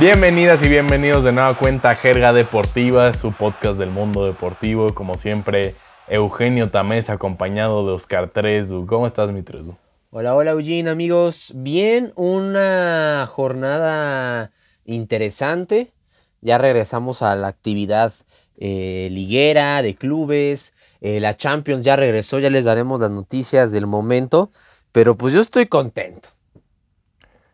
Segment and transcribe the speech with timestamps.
[0.00, 4.94] Bienvenidas y bienvenidos de nueva cuenta a Jerga Deportiva, su podcast del mundo deportivo.
[4.94, 5.74] Como siempre,
[6.08, 8.86] Eugenio Tamés acompañado de Oscar Tresu.
[8.86, 9.76] ¿Cómo estás, mi Tresu?
[10.08, 11.52] Hola, hola, Eugene, amigos.
[11.54, 14.52] Bien, una jornada
[14.86, 15.92] interesante.
[16.40, 18.14] Ya regresamos a la actividad
[18.56, 20.72] eh, liguera, de clubes.
[21.02, 24.50] Eh, la Champions ya regresó, ya les daremos las noticias del momento.
[24.92, 26.30] Pero pues yo estoy contento.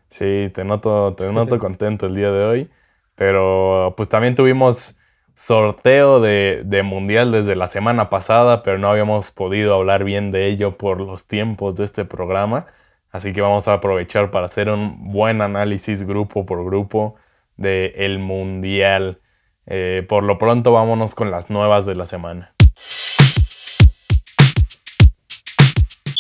[0.09, 2.71] Sí, te noto, te noto contento el día de hoy.
[3.15, 4.97] Pero pues también tuvimos
[5.35, 10.47] sorteo de, de, Mundial desde la semana pasada, pero no habíamos podido hablar bien de
[10.47, 12.67] ello por los tiempos de este programa.
[13.11, 17.17] Así que vamos a aprovechar para hacer un buen análisis grupo por grupo
[17.57, 19.21] del el Mundial.
[19.67, 22.53] Eh, por lo pronto vámonos con las nuevas de la semana.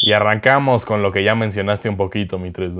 [0.03, 2.77] Y arrancamos con lo que ya mencionaste un poquito, mi 3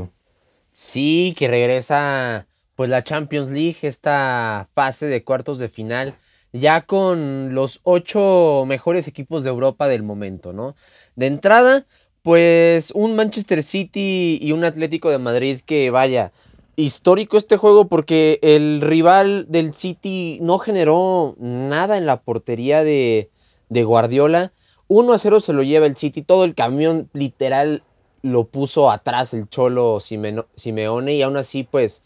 [0.79, 6.13] Sí, que regresa pues la Champions League, esta fase de cuartos de final,
[6.53, 10.77] ya con los ocho mejores equipos de Europa del momento, ¿no?
[11.15, 11.87] De entrada,
[12.21, 16.33] pues un Manchester City y un Atlético de Madrid que vaya,
[16.77, 23.31] histórico este juego porque el rival del City no generó nada en la portería de,
[23.71, 24.53] de Guardiola.
[24.89, 27.83] 1 a 0 se lo lleva el City, todo el camión literal
[28.27, 32.03] lo puso atrás el Cholo Simeone y aún así pues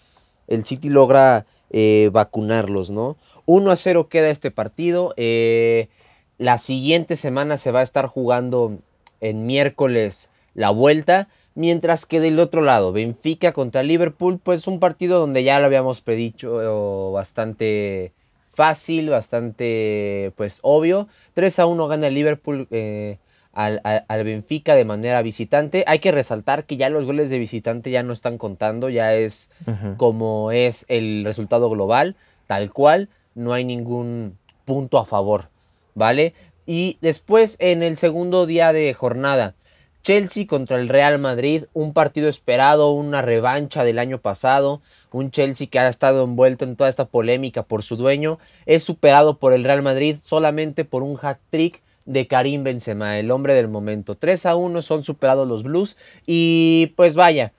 [0.48, 3.16] el City logra eh, vacunarlos, ¿no?
[3.46, 5.14] 1 a 0 queda este partido.
[5.16, 5.88] Eh,
[6.36, 8.76] la siguiente semana se va a estar jugando
[9.20, 11.28] en miércoles la vuelta.
[11.54, 16.00] Mientras que del otro lado, Benfica contra Liverpool, pues un partido donde ya lo habíamos
[16.00, 18.12] predicho bastante
[18.50, 21.08] fácil, bastante pues obvio.
[21.34, 23.18] 3 a 1 gana Liverpool eh,
[23.64, 25.84] al, Benfica de manera visitante.
[25.86, 29.50] Hay que resaltar que ya los goles de visitante ya no están contando, ya es
[29.96, 32.16] como es el resultado global,
[32.46, 35.48] tal cual, no hay ningún punto a favor,
[35.94, 36.34] ¿vale?
[36.66, 39.54] Y después en el segundo día de jornada,
[40.02, 44.80] Chelsea contra el Real Madrid, un partido esperado, una revancha del año pasado,
[45.12, 49.38] un Chelsea que ha estado envuelto en toda esta polémica por su dueño, es superado
[49.38, 53.68] por el Real Madrid solamente por un hat trick de Karim Benzema, el hombre del
[53.68, 54.16] momento.
[54.16, 57.52] 3 a 1 son superados los Blues y pues vaya,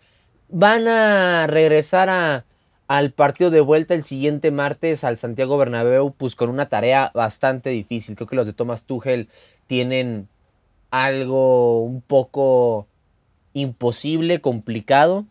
[0.49, 2.43] van a regresar a,
[2.89, 7.69] al partido de vuelta el siguiente martes al Santiago Bernabéu pues con una tarea bastante
[7.69, 8.17] difícil.
[8.17, 9.29] Creo que los de Thomas Tuchel
[9.67, 10.27] tienen
[10.89, 12.87] algo un poco
[13.53, 15.25] imposible, complicado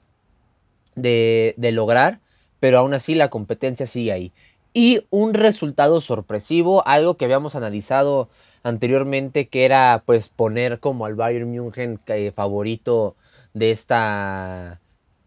[0.94, 2.20] de, lograr,
[2.58, 4.32] pero aún así la competencia sigue ahí.
[4.72, 8.30] Y un resultado sorpresivo, algo que habíamos analizado
[8.62, 13.16] anteriormente, que era pues poner como al Bayern München eh, favorito
[13.54, 14.80] de esta,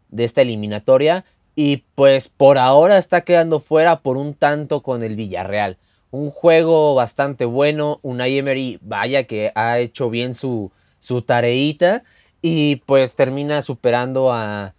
[0.09, 1.25] de esta eliminatoria.
[1.55, 5.77] Y pues por ahora está quedando fuera por un tanto con el Villarreal
[6.13, 7.99] un juego bastante bueno.
[8.03, 12.03] Unai Emery, vaya que ha hecho bien su, su tareita.
[12.39, 14.75] Y pues termina superando a,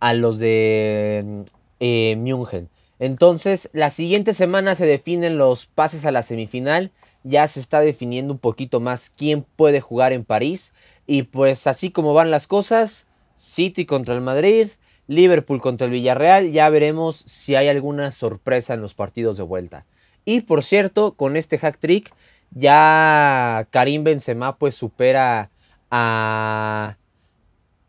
[0.00, 1.44] a los de
[1.78, 2.68] eh, München.
[2.98, 6.90] Entonces, la siguiente semana se definen los pases a la semifinal.
[7.24, 10.74] Ya se está definiendo un poquito más quién puede jugar en París.
[11.06, 14.68] Y pues así como van las cosas, City contra el Madrid,
[15.08, 19.84] Liverpool contra el Villarreal, ya veremos si hay alguna sorpresa en los partidos de vuelta.
[20.24, 22.14] Y por cierto, con este hack trick,
[22.52, 25.50] ya Karim Benzema pues supera
[25.90, 26.96] a,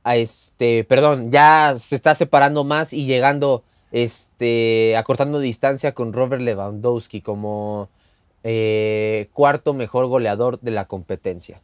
[0.03, 6.41] a este, perdón, ya se está separando más y llegando, este, acortando distancia con Robert
[6.41, 7.89] Lewandowski como
[8.43, 11.61] eh, cuarto mejor goleador de la competencia.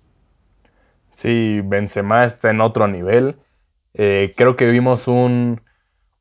[1.14, 3.36] Sí, Benzema está en otro nivel.
[3.94, 5.62] Eh, creo que vimos un,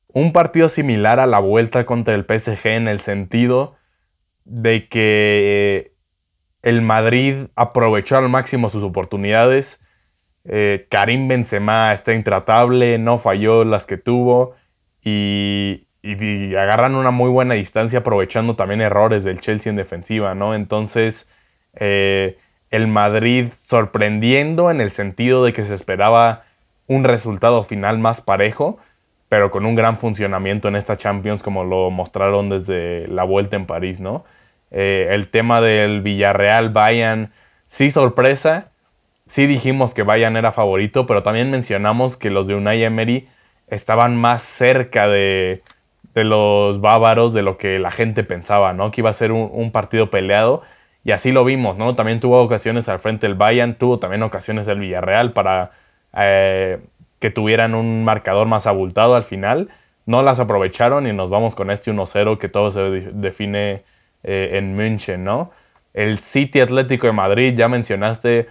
[0.08, 3.76] un partido similar a la vuelta contra el PSG en el sentido
[4.44, 5.94] de que
[6.62, 9.84] el Madrid aprovechó al máximo sus oportunidades.
[10.44, 14.54] Eh, Karim Benzema está intratable, no falló las que tuvo
[15.04, 20.54] y, agarran una muy buena distancia aprovechando también errores del Chelsea en defensiva, ¿no?
[20.54, 21.28] Entonces,
[21.74, 22.38] eh,
[22.70, 26.44] el Madrid sorprendiendo en el sentido de que se esperaba
[26.86, 28.78] un resultado final más parejo,
[29.28, 33.66] pero con un gran funcionamiento en esta Champions como lo mostraron desde la vuelta en
[33.66, 34.24] París, ¿no?
[34.70, 37.32] Eh, el tema del Villarreal, Bayern,
[37.66, 38.70] sí sorpresa,
[39.26, 43.28] sí dijimos que Bayern era favorito, pero también mencionamos que los de Unai Emery
[43.66, 45.62] estaban más cerca de,
[46.24, 48.90] los bávaros de lo que la gente pensaba, ¿no?
[48.90, 50.62] Que iba a ser un, partido peleado.
[51.04, 51.94] Y así lo vimos, ¿no?
[51.94, 55.70] También tuvo ocasiones al frente del Bayern, tuvo también ocasiones el Villarreal para
[56.16, 56.80] eh,
[57.18, 59.68] que tuvieran un marcador más abultado al final.
[60.06, 62.80] no las aprovecharon y nos vamos con este 1-0 que todo se
[63.12, 63.84] define
[64.24, 65.50] eh, en München, ¿no?
[65.92, 68.48] El City Atlético de Madrid, ya mencionaste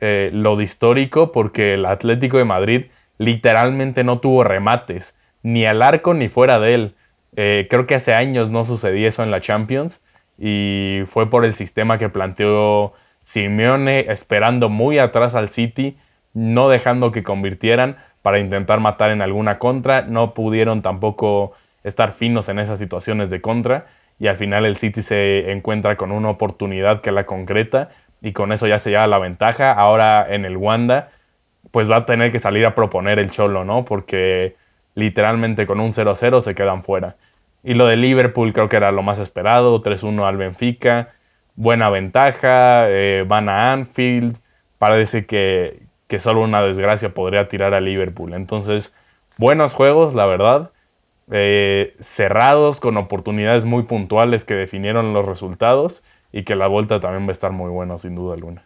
[0.00, 2.86] eh, lo de histórico, porque el Atlético de Madrid
[3.18, 6.94] literalmente no tuvo remates, ni al arco ni fuera de él.
[7.36, 10.04] Eh, creo que hace años no sucedía eso en la Champions
[10.38, 12.92] y fue por el sistema que planteó
[13.22, 15.98] Simeone, esperando muy atrás al City,
[16.32, 20.02] no dejando que convirtieran para intentar matar en alguna contra.
[20.02, 21.52] No pudieron tampoco
[21.84, 23.86] estar finos en esas situaciones de contra
[24.18, 27.90] y al final el City se encuentra con una oportunidad que la concreta
[28.20, 29.72] y con eso ya se lleva la ventaja.
[29.72, 31.10] Ahora en el Wanda
[31.70, 33.84] pues va a tener que salir a proponer el Cholo, ¿no?
[33.84, 34.56] Porque
[34.98, 37.16] literalmente con un 0-0 se quedan fuera.
[37.62, 41.12] Y lo de Liverpool creo que era lo más esperado, 3-1 al Benfica,
[41.54, 44.38] buena ventaja, eh, van a Anfield,
[44.78, 48.34] parece que, que solo una desgracia podría tirar a Liverpool.
[48.34, 48.92] Entonces,
[49.38, 50.72] buenos juegos, la verdad.
[51.30, 56.02] Eh, cerrados con oportunidades muy puntuales que definieron los resultados
[56.32, 58.64] y que la vuelta también va a estar muy buena sin duda alguna.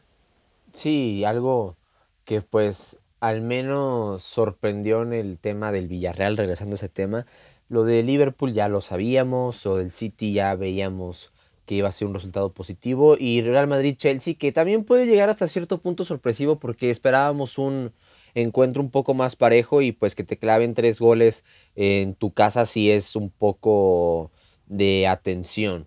[0.73, 1.77] Sí, algo
[2.25, 7.25] que pues al menos sorprendió en el tema del Villarreal, regresando a ese tema.
[7.69, 11.33] Lo de Liverpool ya lo sabíamos, o del City ya veíamos
[11.65, 15.47] que iba a ser un resultado positivo, y Real Madrid-Chelsea, que también puede llegar hasta
[15.47, 17.93] cierto punto sorpresivo porque esperábamos un,
[18.35, 21.45] encuentro un poco más parejo y pues que te claven tres goles
[21.77, 24.33] en tu casa sí es un poco
[24.67, 25.87] de atención.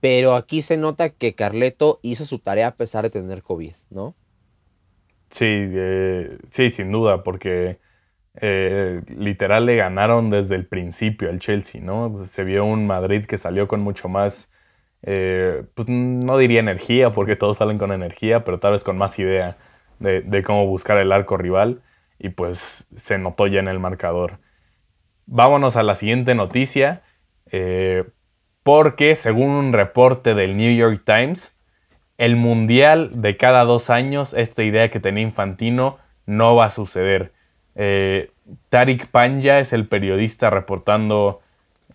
[0.00, 4.14] Pero aquí se nota que Carleto hizo su tarea a pesar de tener COVID, ¿no?
[5.30, 7.80] Sí, eh, sí, sin duda, porque
[8.40, 12.24] eh, literal le ganaron desde el principio al Chelsea, ¿no?
[12.26, 14.52] Se vio un Madrid que salió con mucho más,
[15.02, 19.18] eh, pues no diría energía, porque todos salen con energía, pero tal vez con más
[19.18, 19.56] idea
[19.98, 21.82] de, cómo buscar el arco rival
[22.18, 24.38] y pues se notó ya en el marcador.
[25.26, 27.02] Vámonos a la siguiente noticia,
[28.62, 31.53] porque según un reporte del New York Times,
[32.18, 37.32] el mundial de cada dos años, esta idea que tenía Infantino, no va a suceder.
[37.74, 38.30] Eh,
[38.68, 41.40] Tariq Panja es el periodista reportando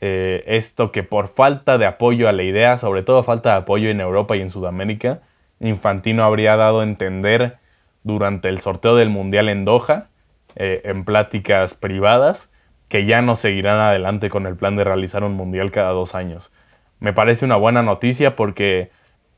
[0.01, 3.89] eh, esto que por falta de apoyo a la idea, sobre todo falta de apoyo
[3.89, 5.21] en Europa y en Sudamérica,
[5.59, 7.57] Infantino habría dado a entender
[8.03, 10.07] durante el sorteo del Mundial en Doha,
[10.55, 12.53] eh, en pláticas privadas,
[12.87, 16.51] que ya no seguirán adelante con el plan de realizar un Mundial cada dos años.
[16.99, 18.89] Me parece una buena noticia porque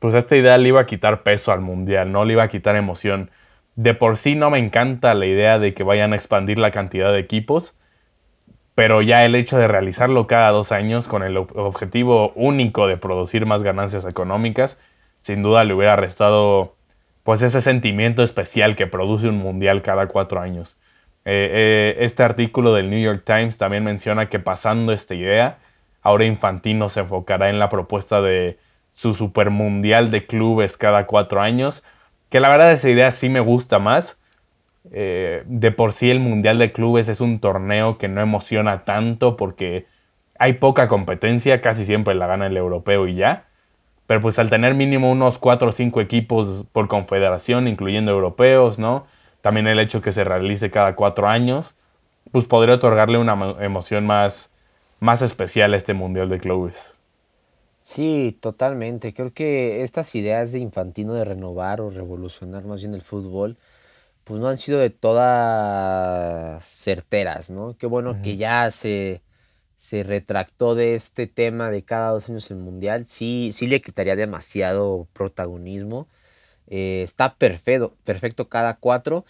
[0.02, 2.74] pues esta idea le iba a quitar peso al Mundial, no le iba a quitar
[2.74, 3.30] emoción.
[3.76, 7.12] De por sí no me encanta la idea de que vayan a expandir la cantidad
[7.12, 7.76] de equipos,
[8.74, 13.46] pero ya el hecho de realizarlo cada dos años con el objetivo único de producir
[13.46, 14.76] más ganancias económicas,
[15.18, 16.74] sin duda le hubiera restado
[17.22, 20.78] pues ese sentimiento especial que produce un mundial cada cuatro años.
[21.24, 25.58] Eh, eh, este artículo del New York Times también menciona que pasando esta idea,
[26.02, 28.58] ahora Infantino se enfocará en la propuesta de
[28.92, 31.82] su super mundial de clubes cada cuatro años,
[32.28, 34.18] que la verdad esa idea sí me gusta más.
[34.90, 39.36] Eh, de por sí el mundial de clubes es un torneo que no emociona tanto
[39.36, 39.86] porque
[40.38, 43.46] hay poca competencia, casi siempre la gana el europeo y ya.
[44.06, 49.06] Pero pues al tener mínimo unos 4 o 5 equipos por confederación, incluyendo europeos, ¿no?
[49.40, 51.76] También el hecho que se realice cada 4 años,
[52.32, 54.50] pues podría otorgarle una emoción más,
[55.00, 56.98] más especial a este Mundial de Clubes.
[57.82, 59.12] Sí, totalmente.
[59.12, 63.58] Creo que estas ideas de Infantino de renovar o revolucionar más bien el fútbol,
[64.24, 67.76] pues no han sido de todas certeras, ¿no?
[67.78, 69.22] Qué bueno que ya se
[69.76, 74.16] se retractó de este tema de cada dos años el mundial, sí, sí le quitaría
[74.16, 76.08] demasiado protagonismo.
[76.68, 79.24] Eh, está perfecto, perfecto cada cuatro.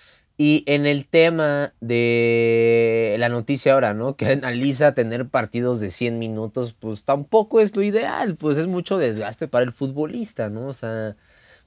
[0.45, 4.17] Y en el tema de la noticia ahora, ¿no?
[4.17, 8.99] Que analiza tener partidos de 100 minutos, pues tampoco es lo ideal, pues es mucho
[8.99, 10.67] desgaste para el futbolista, ¿no?
[10.67, 11.15] O sea,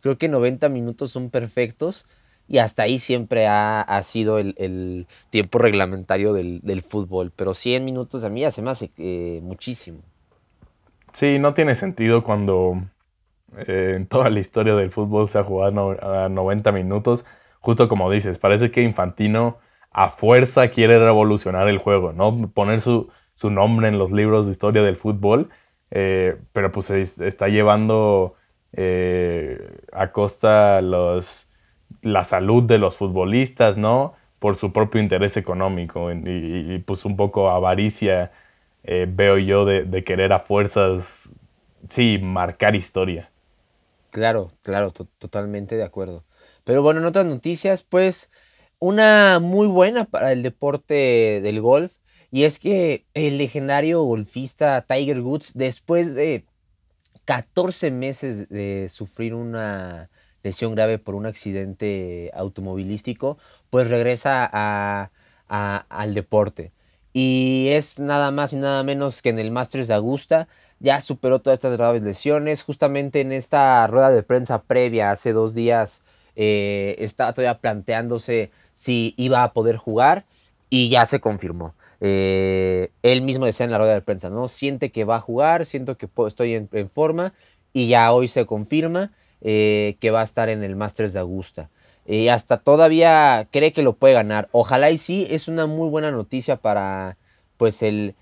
[0.02, 2.06] creo que 90 minutos son perfectos
[2.50, 7.32] y hasta ahí siempre ha, sido el, tiempo reglamentario del, fútbol.
[7.34, 10.00] Pero 100 minutos a mí ya se me hace eh, muchísimo.
[11.14, 12.84] Sí, no tiene sentido cuando
[13.56, 17.24] eh, en toda la historia del fútbol se ha jugado a 90 minutos.
[17.66, 19.58] Justo como dices, parece que Infantino
[19.92, 22.50] a fuerza quiere revolucionar el juego, ¿no?
[22.54, 23.10] Poner su,
[23.44, 25.50] nombre en los libros de historia del fútbol,
[25.92, 28.36] eh, pero pues está llevando
[29.94, 31.48] a costa los
[32.02, 34.14] la salud de los futbolistas, ¿no?
[34.40, 38.32] Por su propio interés económico y, pues un poco avaricia,
[38.84, 41.30] eh, veo yo, de, querer a fuerzas,
[41.90, 43.32] sí, marcar historia.
[44.12, 46.24] Claro, claro, totalmente de acuerdo.
[46.66, 48.30] Pero bueno, en otras noticias, pues
[48.80, 51.94] una muy buena para el deporte del golf.
[52.32, 56.44] Y es que el legendario golfista Tiger Woods, después de
[57.24, 60.10] 14 meses de sufrir una
[60.44, 63.38] lesión grave por un accidente automovilístico,
[63.70, 65.10] pues regresa
[65.48, 66.74] al deporte.
[67.14, 70.50] Y es nada más y nada menos que en el Masters de Augusta.
[70.80, 72.64] Ya superó todas estas graves lesiones.
[72.64, 76.04] Justamente en esta rueda de prensa previa, hace dos días,
[76.36, 80.26] eh, estaba todavía planteándose si iba a poder jugar
[80.70, 81.76] y ya se confirmó.
[82.02, 84.48] Eh, él mismo decía en la rueda de prensa, ¿no?
[84.48, 87.34] Siente que va a jugar, siento que estoy en, forma
[87.74, 89.12] y ya hoy se confirma
[89.42, 91.70] eh, que va a estar en el Masters de Augusta.
[92.06, 94.48] Y hasta todavía cree que lo puede ganar.
[94.52, 97.18] Ojalá y sí, es una muy buena noticia para
[97.58, 98.16] pues el,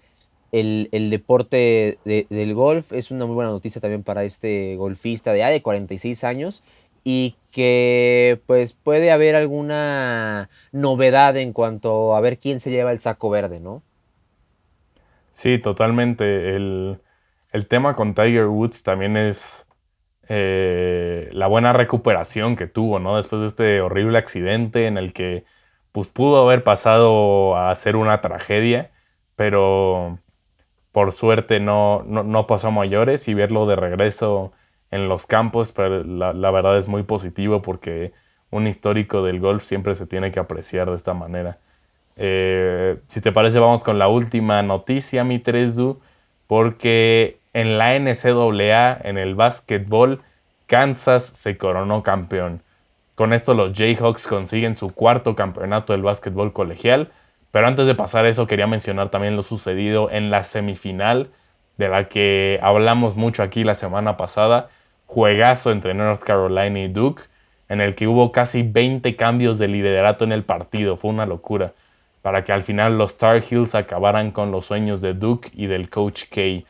[0.53, 2.93] el, deporte del golf.
[2.93, 6.63] Es una muy buena noticia también para este golfista de, ya de 46 años
[7.03, 13.00] y que pues puede haber alguna novedad en cuanto a ver quién se lleva el
[13.00, 13.83] saco verde, ¿no?
[15.33, 16.55] Sí, totalmente.
[16.55, 17.00] El,
[17.67, 19.67] tema con Tiger Woods también es
[20.29, 23.17] eh, la buena recuperación que tuvo, ¿no?
[23.17, 25.45] Después de este horrible accidente en el que
[25.91, 28.91] pues pudo haber pasado a ser una tragedia,
[29.36, 30.19] pero
[30.91, 34.53] por suerte no, no, no pasó a mayores y verlo de regreso
[34.94, 38.14] en los campos, pero la, verdad es muy positivo porque
[38.52, 41.58] un histórico del golf siempre se tiene que apreciar de esta manera.
[42.16, 46.00] Eh, si te parece, vamos con la última noticia, mi Tresu,
[46.48, 50.22] porque en la NCAA, en el básquetbol,
[50.68, 52.62] Kansas se coronó campeón.
[53.16, 57.12] Con esto los Jayhawks consiguen su cuarto campeonato del básquetbol colegial.
[57.52, 61.30] Pero antes de pasar eso, quería mencionar también lo sucedido en la semifinal,
[61.78, 64.70] de la que hablamos mucho aquí la semana pasada,
[65.13, 67.24] juegazo entre North Carolina y Duke,
[67.70, 70.98] en el que hubo casi 20 cambios de liderato en el partido.
[70.98, 71.74] Fue una locura.
[72.24, 75.89] Para que al final los Tar Heels acabaran con los sueños de Duke y del
[75.89, 76.65] coach K.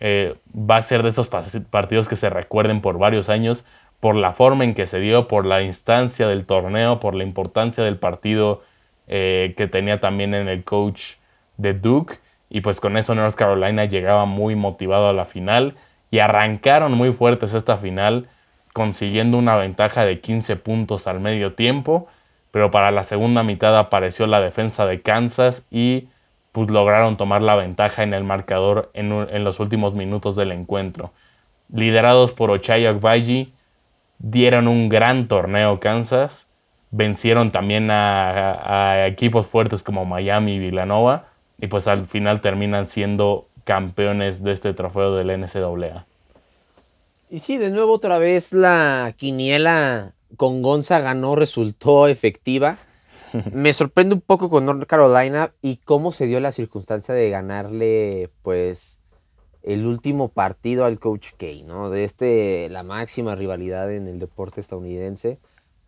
[0.00, 3.66] Eh, va a ser de esos partidos que se recuerden por varios años
[4.00, 7.82] por la forma en que se dio, por la instancia del torneo, por la importancia
[7.82, 8.62] del partido
[9.06, 11.14] eh, que tenía también en el coach
[11.56, 12.16] de Duke.
[12.50, 15.74] Y pues con eso North Carolina llegaba muy motivado a la final
[16.10, 18.28] y arrancaron muy fuertes esta final,
[18.72, 22.06] consiguiendo una ventaja de 15 puntos al medio tiempo,
[22.50, 26.08] pero para la segunda mitad apareció la defensa de Kansas y
[26.52, 31.12] pues lograron tomar la ventaja en el marcador en, los últimos minutos del encuentro.
[31.72, 33.52] Liderados por Ochai Agbaji,
[34.18, 36.48] dieron un gran torneo Kansas,
[36.90, 41.26] vencieron también a, a equipos fuertes como Miami y Villanova
[41.60, 46.06] y pues al final terminan siendo campeones de este trofeo del NCAA.
[47.28, 52.78] Y sí, de nuevo otra vez la quiniela con Gonzaga no resultó efectiva.
[53.52, 58.30] Me sorprende un poco con North Carolina y cómo se dio la circunstancia de ganarle,
[58.40, 59.00] pues,
[59.62, 61.90] el último partido al Coach K, ¿no?
[61.90, 65.40] De este, la máxima rivalidad en el deporte estadounidense,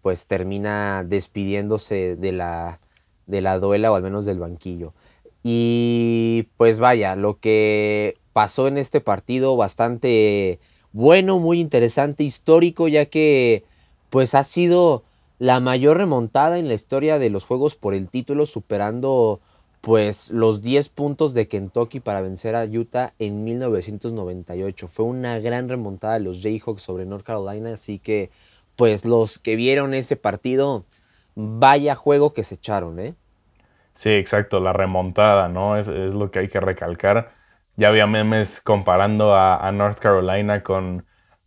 [0.03, 2.79] pues termina despidiéndose de la,
[3.27, 4.93] de la duela o al menos del banquillo.
[5.43, 10.61] Y pues vaya, lo que pasó en este partido bastante
[10.93, 13.65] bueno, muy interesante, histórico, ya que
[14.11, 15.05] pues ha sido
[15.39, 19.41] la mayor remontada en la historia de los Juegos por el título, superando
[19.81, 24.89] pues los 10 puntos de Kentucky para vencer a Utah en 1998.
[24.89, 28.31] Fue una gran remontada de los Jayhawks sobre North Carolina, así que
[28.77, 30.85] pues los que vieron ese partido,
[31.35, 33.15] vaya juego que se echaron, ¿eh?
[34.01, 35.77] Sí, exacto, la remontada, ¿no?
[35.77, 37.33] Es, lo que hay que recalcar.
[37.77, 41.05] Ya había memes comparando a, North Carolina con,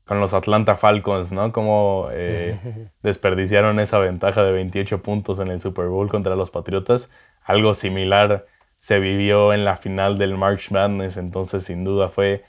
[0.08, 1.52] los Atlanta Falcons, ¿no?
[1.52, 2.56] Como eh,
[3.02, 7.10] desperdiciaron esa ventaja de 28 puntos en el Super Bowl contra los Patriotas.
[7.44, 8.46] Algo similar
[8.78, 12.46] se vivió en la final del March Madness, entonces sin duda fue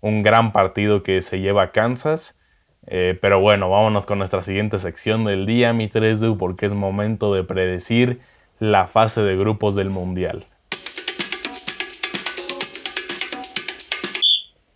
[0.00, 2.38] un gran partido que se lleva a Kansas.
[2.86, 7.34] Eh, pero bueno, vámonos con nuestra siguiente sección del día, mi 3 porque es momento
[7.34, 8.20] de predecir
[8.58, 10.46] la fase de grupos del Mundial.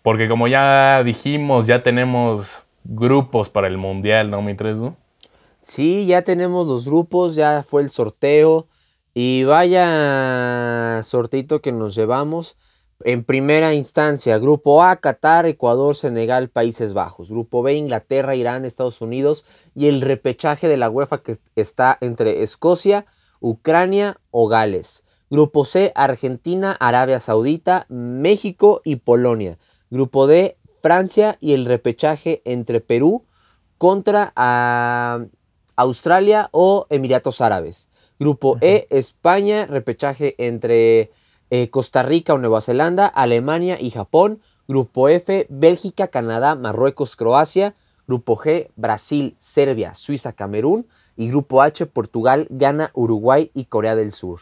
[0.03, 4.57] Porque como ya dijimos, ya tenemos grupos para el Mundial, ¿no, mi
[5.61, 8.67] Sí, ya tenemos los grupos, ya fue el sorteo.
[9.15, 12.57] Y vaya sortito que nos llevamos.
[13.05, 17.31] En primera instancia, Grupo A, Qatar, Ecuador, Senegal, Países Bajos.
[17.31, 19.45] Grupo B, Inglaterra, Irán, Estados Unidos.
[19.75, 23.07] Y el repechaje de la UEFA que está entre Escocia,
[23.43, 25.05] Ucrania o Gales.
[25.29, 29.59] Grupo C, Argentina, Arabia Saudita, México y Polonia.
[29.91, 33.25] Grupo D, Francia y el repechaje entre Perú
[33.79, 34.33] contra
[35.77, 37.89] Australia o Emiratos Árabes.
[38.19, 41.11] Grupo E, España, repechaje entre
[41.51, 44.41] eh, Costa Rica o Nueva Zelanda, Alemania y Japón.
[44.69, 47.75] Grupo F, Bélgica, Canadá, Marruecos, Croacia.
[48.07, 50.87] Grupo G, Brasil, Serbia, Suiza, Camerún.
[51.17, 54.41] Y Grupo H, Portugal, Ghana, Uruguay y Corea del Sur.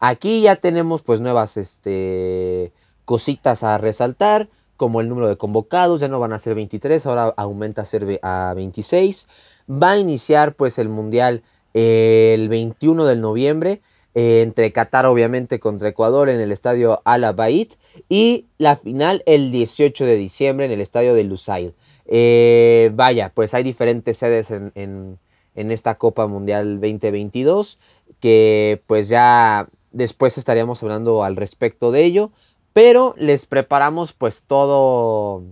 [0.00, 2.72] Aquí ya tenemos pues nuevas este,
[3.04, 7.32] cositas a resaltar, como el número de convocados, ya no van a ser 23, ahora
[7.36, 9.28] aumenta a ser a 26.
[9.70, 11.42] Va a iniciar pues el Mundial
[11.74, 13.82] el 21 de noviembre
[14.14, 17.72] eh, entre Qatar obviamente contra Ecuador en el estadio Al Abaid
[18.08, 21.74] y la final el 18 de diciembre en el estadio de Lusail.
[22.06, 25.18] Eh, vaya, pues hay diferentes sedes en, en,
[25.54, 27.78] esta Copa Mundial 2022
[28.20, 32.30] que pues ya después estaríamos hablando al respecto de ello,
[32.72, 35.42] pero les preparamos pues todo,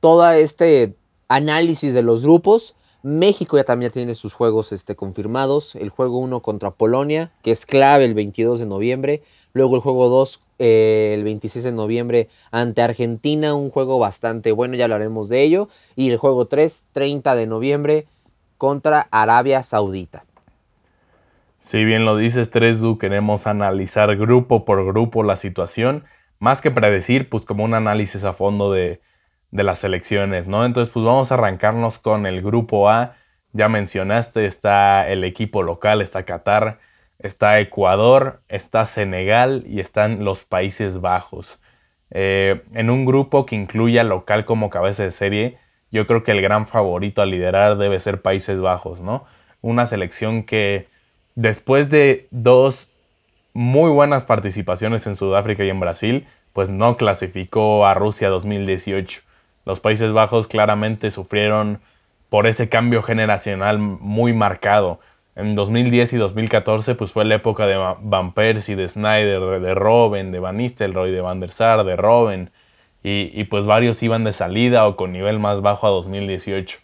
[0.00, 0.94] todo este
[1.28, 5.74] análisis de los grupos México ya también tiene sus juegos este, confirmados.
[5.74, 9.22] El juego 1 contra Polonia, que es clave el 22 de noviembre.
[9.52, 14.74] Luego el juego 2 eh, el 26 de noviembre ante Argentina, un juego bastante bueno,
[14.74, 15.68] ya hablaremos de ello.
[15.96, 18.06] Y el juego 3, 30 de noviembre
[18.58, 20.24] contra Arabia Saudita.
[21.58, 26.04] Si bien lo dices, Tresdu, queremos analizar grupo por grupo la situación,
[26.38, 29.00] más que predecir, pues como un análisis a fondo de,
[29.50, 30.64] de las elecciones, ¿no?
[30.64, 33.14] Entonces, pues vamos a arrancarnos con el grupo A.
[33.52, 36.80] Ya mencionaste, está el equipo local, está Qatar,
[37.18, 41.60] está Ecuador, está Senegal y están los Países Bajos.
[42.10, 45.58] Eh, en un grupo que incluya local como cabeza de serie,
[45.94, 49.24] yo creo que el gran favorito a liderar debe ser Países Bajos, ¿no?
[49.62, 50.88] Una selección que
[51.36, 52.90] después de dos
[53.52, 59.20] muy buenas participaciones en Sudáfrica y en Brasil, pues no clasificó a Rusia 2018.
[59.64, 61.80] Los Países Bajos claramente sufrieron
[62.28, 64.98] por ese cambio generacional muy marcado.
[65.36, 70.32] En 2010 y 2014 pues fue la época de Van Persie, de Snyder, de Robben,
[70.32, 72.50] de Van Nistelrooy, de Van der Sar, de Robben.
[73.06, 76.78] Y, pues varios iban de salida o con nivel más bajo a 2018.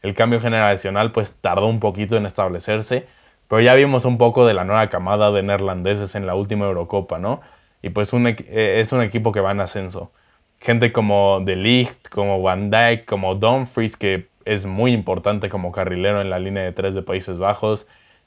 [0.00, 3.06] El cambio generacional pues tardó un poquito en establecerse,
[3.48, 7.18] pero ya vimos un poco de la nueva camada de neerlandeses en la última Eurocopa,
[7.18, 7.40] ¿no?
[7.82, 10.12] Y pues eh, es un equipo que va en ascenso
[10.60, 16.20] gente como De Ligt, como Van Dijk, como Dumfries, que es muy importante como carrilero
[16.20, 17.86] en la línea de tres de Países Bajos,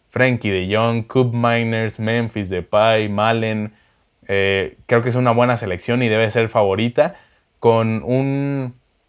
[0.09, 3.73] Frankie de Jong, Coop Miners, Memphis Depay, Malen.
[4.27, 7.15] Eh, creo que es una buena selección y debe ser favorita
[7.59, 8.03] con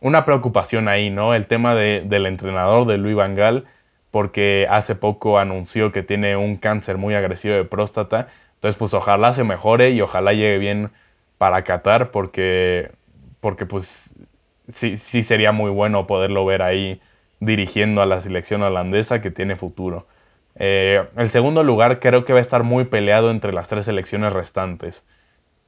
[0.01, 1.35] una preocupación ahí, ¿no?
[1.35, 3.65] El tema del entrenador de Luis Van Gaal,
[4.11, 8.29] porque hace poco anunció que tiene un cáncer muy agresivo de próstata.
[8.55, 10.91] Entonces, pues ojalá se mejore y ojalá llegue bien
[11.39, 12.91] para Qatar, porque
[13.41, 14.15] porque pues
[14.69, 17.01] sí, sí sería muy bueno poderlo ver ahí
[17.41, 20.07] dirigiendo a la selección holandesa que tiene futuro.
[20.57, 24.33] Eh, el segundo lugar creo que va a estar muy peleado entre las tres selecciones
[24.33, 25.05] restantes.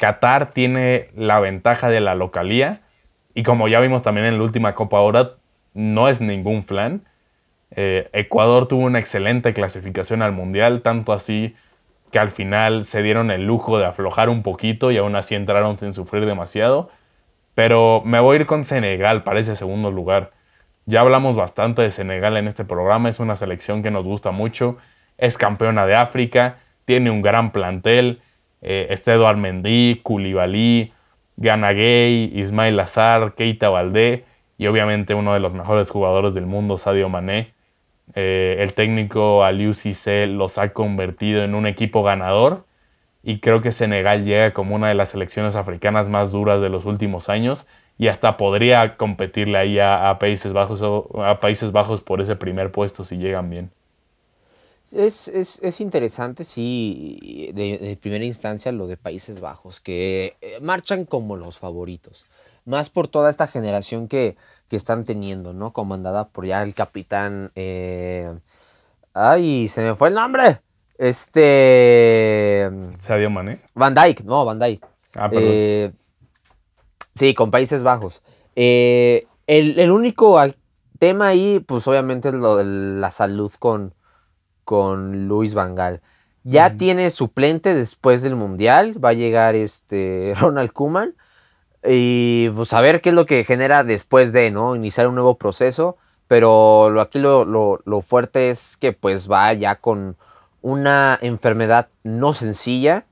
[0.02, 2.80] Qatar tiene la ventaja de la localía
[3.34, 5.34] y como ya vimos también en la última Copa ahora,
[5.74, 7.04] no es ningún flan.
[7.70, 11.54] Eh, Ecuador tuvo una excelente clasificación al Mundial, tanto así
[12.10, 15.76] que al final se dieron el lujo de aflojar un poquito y aún así entraron
[15.76, 16.90] sin sufrir demasiado.
[17.54, 20.32] Pero me voy a ir con Senegal para ese segundo lugar.
[20.84, 24.78] Ya hablamos bastante de Senegal en este programa, es una selección que nos gusta mucho,
[25.16, 28.20] es campeona de África, tiene un gran plantel,
[28.62, 30.92] eh, está Eduard Mendy, Koulibaly,
[31.36, 34.24] Gana Gay, Ismail Azar, Keita Valdé
[34.56, 37.52] y obviamente uno de los mejores jugadores del mundo, Sadio Mané.
[38.14, 42.64] Eh, el técnico Aliou Cissé los ha convertido en un equipo ganador
[43.22, 46.84] y creo que Senegal llega como una de las selecciones africanas más duras de los
[46.84, 47.66] últimos años
[47.98, 53.04] y hasta podría competirle ahí a, Países Bajos a Países Bajos por ese primer puesto
[53.04, 53.70] si llegan bien.
[54.90, 61.36] Es, es, interesante, sí, de, primera instancia lo de Países Bajos, que eh, marchan como
[61.36, 62.26] los favoritos,
[62.66, 64.36] más por toda esta generación que,
[64.68, 65.72] que están teniendo, ¿no?
[65.72, 67.50] Comandada por ya el capitán...
[67.54, 68.32] Eh,
[69.14, 70.60] ¡Ay, se me fue el nombre!
[71.02, 72.70] Este.
[72.94, 73.60] Sadio Mané.
[73.74, 74.86] Van Dyke, no, Van Dyke.
[75.14, 75.48] Ah, perdón.
[75.48, 75.92] Eh,
[77.14, 78.22] sí, con Países Bajos.
[78.54, 80.40] Eh, el, único
[80.98, 83.94] tema ahí, pues obviamente es lo de la salud con,
[84.72, 86.00] con Luis Vangal.
[86.44, 88.94] Ya tiene suplente después del Mundial.
[89.04, 91.14] Va a llegar este Ronald Kuman.
[91.86, 94.74] Y pues a ver qué es lo que genera después de, ¿no?
[94.74, 95.98] Iniciar un nuevo proceso.
[96.26, 100.16] Pero lo, aquí lo, lo fuerte es que pues va ya con
[100.62, 103.04] una enfermedad no sencilla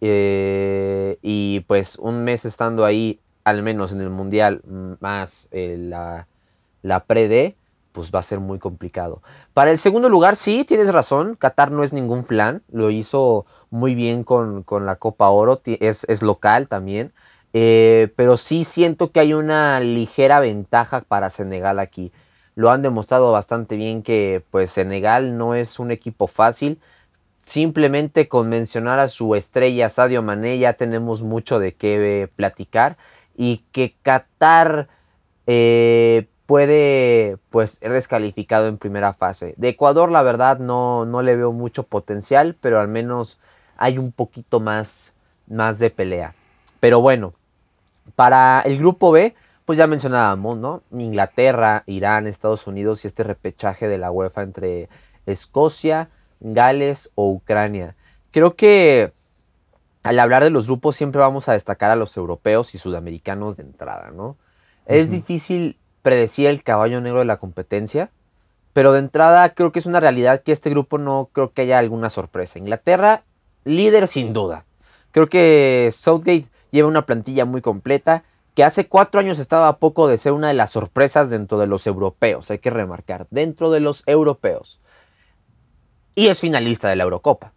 [0.00, 4.62] eh, y pues un mes estando ahí, al menos en el mundial,
[5.00, 6.26] más eh, la,
[6.80, 7.54] la pre-D,
[7.92, 9.22] pues va a ser muy complicado.
[9.54, 13.94] Para el segundo lugar, sí, tienes razón, Qatar no es ningún plan, lo hizo muy
[13.94, 17.12] bien con, la Copa Oro, es, es local también,
[17.52, 22.12] eh, pero sí siento que hay una ligera ventaja para Senegal aquí.
[22.54, 26.80] Lo han demostrado bastante bien que pues Senegal no es un equipo fácil.
[27.44, 32.96] Simplemente con mencionar a su estrella Sadio Mané ya tenemos mucho de qué platicar
[33.36, 34.88] y que Qatar
[35.46, 39.54] eh, puede pues ser descalificado en primera fase.
[39.56, 43.38] De Ecuador la verdad no, no le veo mucho potencial, pero al menos
[43.76, 45.14] hay un poquito más,
[45.46, 46.34] más de pelea.
[46.80, 47.34] Pero bueno,
[48.16, 50.82] para el grupo B, pues ya mencionábamos, ¿no?
[50.92, 54.88] Inglaterra, Irán, Estados Unidos y este repechaje de la UEFA entre
[55.26, 57.94] Escocia, Gales o Ucrania.
[58.32, 59.12] Creo que
[60.02, 63.62] al hablar de los grupos siempre vamos a destacar a los europeos y sudamericanos de
[63.62, 64.36] entrada, ¿no?
[64.84, 68.10] Es difícil predecir el caballo negro de la competencia,
[68.72, 71.78] pero de entrada creo que es una realidad que este grupo no creo que haya
[71.78, 72.58] alguna sorpresa.
[72.58, 73.22] Inglaterra,
[73.64, 74.64] líder sin duda.
[75.10, 80.08] Creo que Southgate lleva una plantilla muy completa que hace cuatro años estaba a poco
[80.08, 83.80] de ser una de las sorpresas dentro de los europeos, hay que remarcar, dentro de
[83.80, 84.80] los europeos.
[86.14, 87.52] Y es finalista de la Eurocopa.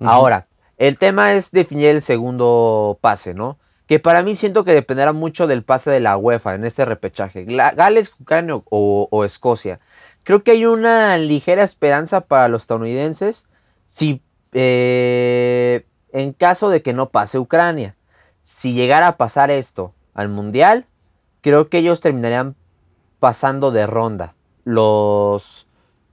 [0.00, 3.58] Ahora, el tema es definir el segundo pase, ¿no?
[3.86, 7.44] Que para mí siento que dependerá mucho del pase de la UEFA en este repechaje.
[7.44, 9.80] Gales, Ucrania o, Escocia.
[10.24, 13.48] Creo que hay una ligera esperanza para los estadounidenses
[13.86, 14.22] si
[14.52, 17.94] eh, en caso de que no pase Ucrania.
[18.42, 20.86] Si llegara a pasar esto al Mundial,
[21.42, 22.56] creo que ellos terminarían
[23.20, 25.66] pasando de ronda los,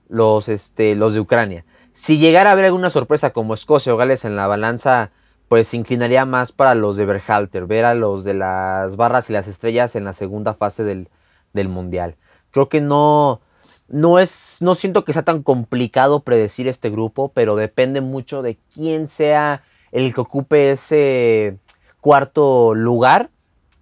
[0.08, 1.64] los, este, los de Ucrania.
[1.92, 5.10] Si llegara a haber alguna sorpresa como Escocia o Gales en la balanza,
[5.48, 9.32] pues se inclinaría más para los de Berhalter, ver a los de las barras y
[9.32, 11.08] las estrellas en la segunda fase del,
[11.52, 12.16] del Mundial.
[12.50, 13.40] Creo que no,
[13.88, 18.58] no es, no siento que sea tan complicado predecir este grupo, pero depende mucho de
[18.72, 21.58] quién sea el que ocupe ese
[22.00, 23.30] cuarto lugar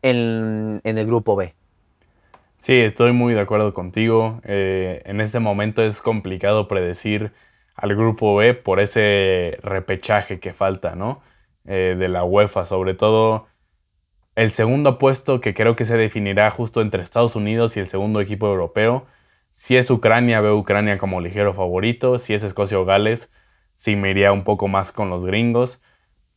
[0.02, 1.54] en, el grupo B.
[2.58, 4.40] Sí, estoy muy de acuerdo contigo.
[4.44, 7.32] Eh, en este momento es complicado predecir
[7.74, 11.22] al grupo B por ese repechaje que falta, ¿no?
[11.64, 13.46] Eh, de la UEFA, sobre todo
[14.34, 18.20] el segundo puesto que creo que se definirá justo entre Estados Unidos y el segundo
[18.20, 19.06] equipo europeo.
[19.52, 22.18] Si es Ucrania, veo Ucrania como ligero favorito.
[22.18, 23.32] Si es Escocia o Gales,
[23.74, 25.82] sí me iría un poco más con los gringos.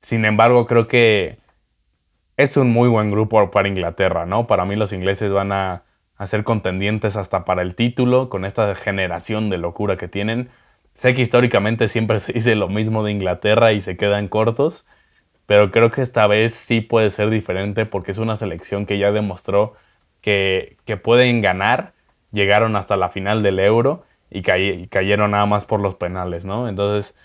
[0.01, 1.39] Sin embargo, creo que
[2.37, 4.47] es un muy buen grupo para Inglaterra, ¿no?
[4.47, 5.83] Para mí los ingleses van a,
[6.25, 10.49] ser contendientes hasta para el título con esta generación de locura que tienen.
[10.93, 14.85] Sé que históricamente siempre se dice lo mismo de Inglaterra y se quedan cortos,
[15.45, 19.11] pero creo que esta vez sí puede ser diferente porque es una selección que ya
[19.11, 19.75] demostró
[20.21, 21.93] que, pueden ganar,
[22.31, 26.67] llegaron hasta la final del euro y, y cayeron nada más por los penales, ¿no?
[26.67, 27.15] Entonces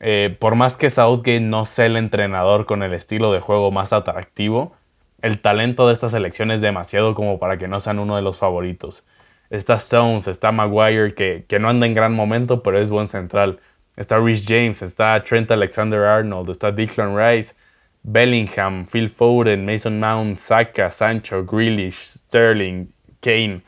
[0.00, 3.92] eh, por más que Southgate no sea el entrenador con el estilo de juego más
[3.92, 4.74] atractivo,
[5.20, 8.38] el talento de esta selección es demasiado como para que no sean uno de los
[8.38, 9.06] favoritos.
[9.50, 13.60] Está Stones, está Maguire, que, no anda en gran momento, pero es buen central.
[13.96, 17.54] Está Rich James, está Trent Alexander Arnold, está Declan Rice,
[18.02, 22.86] Bellingham, Phil Foden, Mason Mount, Saka, Sancho, Grealish, Sterling,
[23.20, 23.62] Kane.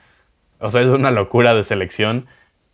[0.58, 2.26] O sea, es una locura de selección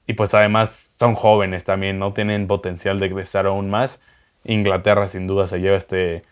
[0.06, 4.02] y pues además son jóvenes también, no tienen potencial de crecer aún más.
[4.44, 6.22] Inglaterra sin duda se lleva este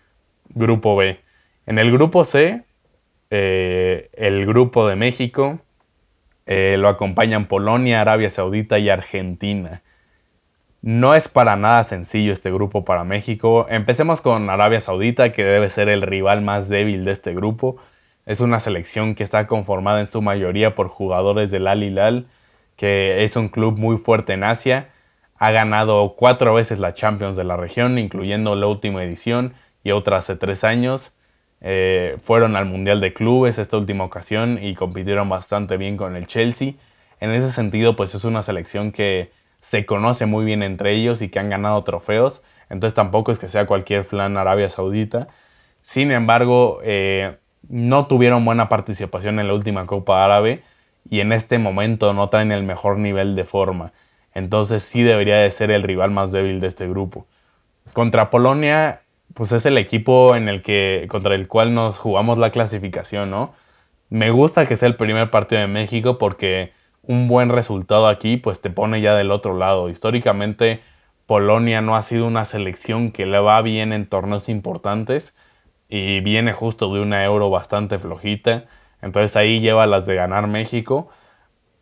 [0.51, 1.21] grupo B.
[1.67, 2.63] En el grupo C,
[3.31, 5.61] eh, el grupo de México,
[6.47, 9.83] eh, lo acompañan Polonia, Arabia Saudita y Argentina.
[10.87, 13.67] No es para nada sencillo este grupo para México.
[13.69, 17.77] Empecemos con Arabia Saudita, que debe ser el rival más débil de este grupo.
[18.25, 22.29] Es una selección que está conformada en su mayoría por jugadores del Al Hilal
[22.77, 24.91] que es un club muy fuerte en Asia.
[25.39, 30.19] Ha ganado cuatro veces la Champions de la región, incluyendo la última edición y otra
[30.19, 31.13] hace tres años.
[31.63, 36.27] Eh, fueron al Mundial de Clubes esta última ocasión y compitieron bastante bien con el
[36.27, 36.75] Chelsea.
[37.19, 39.31] En ese sentido, pues es una selección que
[39.67, 42.45] se conoce muy bien entre ellos y que han ganado trofeos.
[42.71, 45.27] Entonces tampoco es que sea cualquier flan Arabia Saudita.
[45.83, 50.63] Sin embargo, eh, no tuvieron buena participación en la última Copa Árabe
[51.11, 53.93] y en este momento no traen el mejor nivel de forma.
[54.35, 57.27] Entonces sí debería de ser el rival más débil de este grupo.
[57.93, 59.03] Contra Polonia,
[59.35, 63.53] pues es el equipo en el que, contra el cual nos jugamos la clasificación, ¿no?
[64.11, 66.73] Me gusta que sea el primer partido de México porque
[67.07, 69.89] un buen resultado aquí pues te pone ya del otro lado.
[69.89, 70.81] Históricamente
[71.27, 75.37] Polonia no ha sido una selección que le va bien en torneos importantes
[75.89, 78.65] y viene justo de una euro bastante flojita.
[79.03, 81.09] Entonces ahí lleva las de ganar México.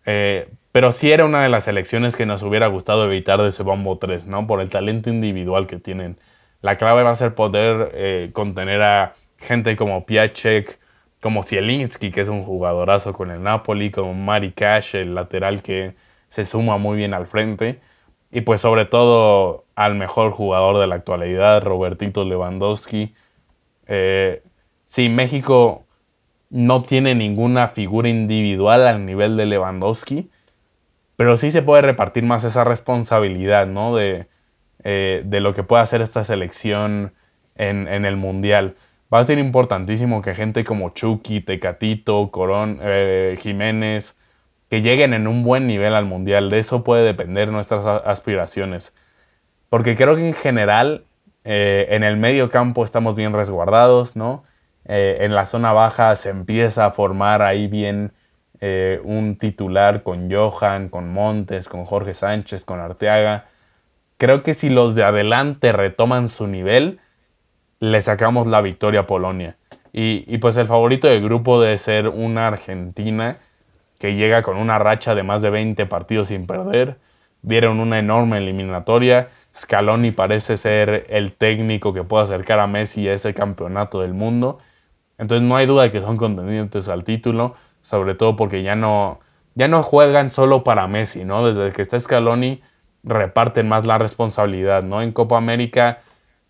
[0.06, 3.62] Eh, pero sí era una de las selecciones que nos hubiera gustado evitar de ese
[3.62, 4.46] bombo 3, ¿no?
[4.46, 6.18] Por el talento individual que tienen.
[6.62, 10.80] La clave va a ser poder eh, contener a gente como Piacek,
[11.24, 15.94] como Zielinski, que es un jugadorazo con el Napoli, como Mari Cash, el lateral que
[16.28, 17.80] se suma muy bien al frente.
[18.30, 23.14] Y pues sobre todo al mejor jugador de la actualidad, Robertito Lewandowski.
[23.87, 24.42] Eh,
[24.84, 25.84] sí, México
[26.50, 30.28] no tiene ninguna figura individual al nivel de Lewandowski,
[31.16, 33.96] pero sí se puede repartir más esa responsabilidad, ¿no?
[33.96, 34.26] De,
[34.82, 37.14] eh, de lo que puede hacer esta selección
[37.54, 38.74] en, el Mundial.
[39.12, 44.18] Va a ser importantísimo que gente como Chucky, Tecatito, Corón, eh, Jiménez,
[44.68, 46.50] que lleguen en un buen nivel al Mundial.
[46.50, 48.96] De eso puede depender nuestras aspiraciones.
[49.68, 51.04] Porque creo que en general
[51.44, 54.44] eh, en el medio campo estamos bien resguardados, ¿no?
[54.86, 58.12] en la zona baja se empieza a formar ahí bien
[59.02, 63.46] un titular con Johan, con Montes, con Jorge Sánchez, con Arteaga
[64.16, 67.00] Creo que si los de adelante retoman su nivel,
[67.80, 69.56] le sacamos la victoria a Polonia.
[69.96, 73.37] Y, pues el favorito del grupo debe ser una Argentina
[74.00, 76.98] que llega con una racha de más de 20 partidos sin perder.
[77.42, 79.28] Vieron una enorme eliminatoria.
[79.54, 84.58] Scaloni parece ser el técnico que puede acercar a Messi a ese campeonato del mundo.
[85.16, 89.20] Entonces no hay duda de que son contendientes al título, sobre todo porque ya no,
[89.54, 91.46] ya no juegan solo para Messi, ¿no?
[91.46, 92.62] Desde que está Scaloni
[93.04, 95.02] reparten más la responsabilidad, ¿no?
[95.02, 96.00] En Copa América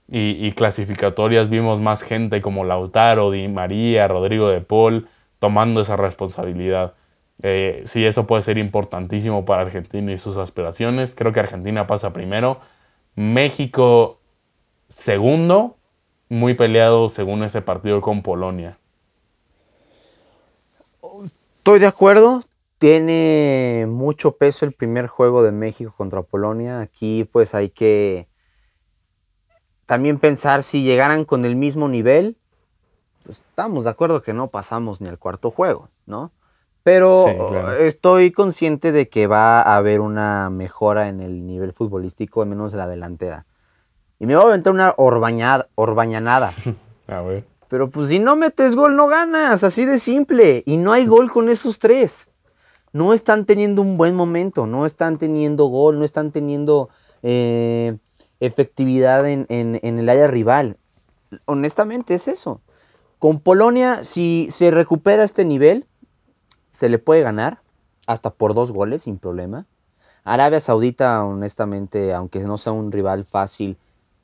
[0.07, 6.95] y, clasificatorias vimos más gente como Lautaro, Di María, Rodrigo de Paul tomando esa responsabilidad.
[7.43, 11.15] Eh, sí, eso puede ser importantísimo para Argentina y sus aspiraciones.
[11.15, 12.61] Creo que Argentina pasa primero.
[13.15, 14.21] México
[14.89, 15.77] segundo,
[16.29, 18.79] muy peleado según ese partido con Polonia.
[21.57, 22.43] Estoy de acuerdo,
[22.79, 26.81] tiene mucho peso el primer juego de México contra Polonia.
[26.81, 28.29] Aquí pues hay que
[29.87, 32.37] también pensar si llegaran con el mismo nivel.
[33.25, 36.33] Pues, estamos de acuerdo que no pasamos ni al cuarto juego, ¿no?
[36.83, 42.49] Pero estoy consciente de que va a haber una mejora en el nivel futbolístico, al
[42.49, 43.47] menos de la delantera.
[44.19, 46.53] Y me va a aventar una orbañada, orbañanada.
[47.09, 47.45] a ver.
[47.69, 50.63] Pero pues si no metes gol no ganas, así de simple.
[50.67, 52.29] Y no hay gol con esos tres
[52.95, 56.91] no están teniendo un buen momento, no están teniendo gol, no están teniendo
[57.25, 57.99] eh,
[58.47, 60.77] efectividad en, el área rival.
[61.47, 62.61] Honestamente es eso.
[63.19, 65.87] Con Polonia, si se recupera este nivel,
[66.71, 67.61] se le puede ganar
[68.07, 69.67] hasta por dos goles sin problema.
[70.25, 73.79] Arabia Saudita, honestamente, aunque no sea un rival fácil,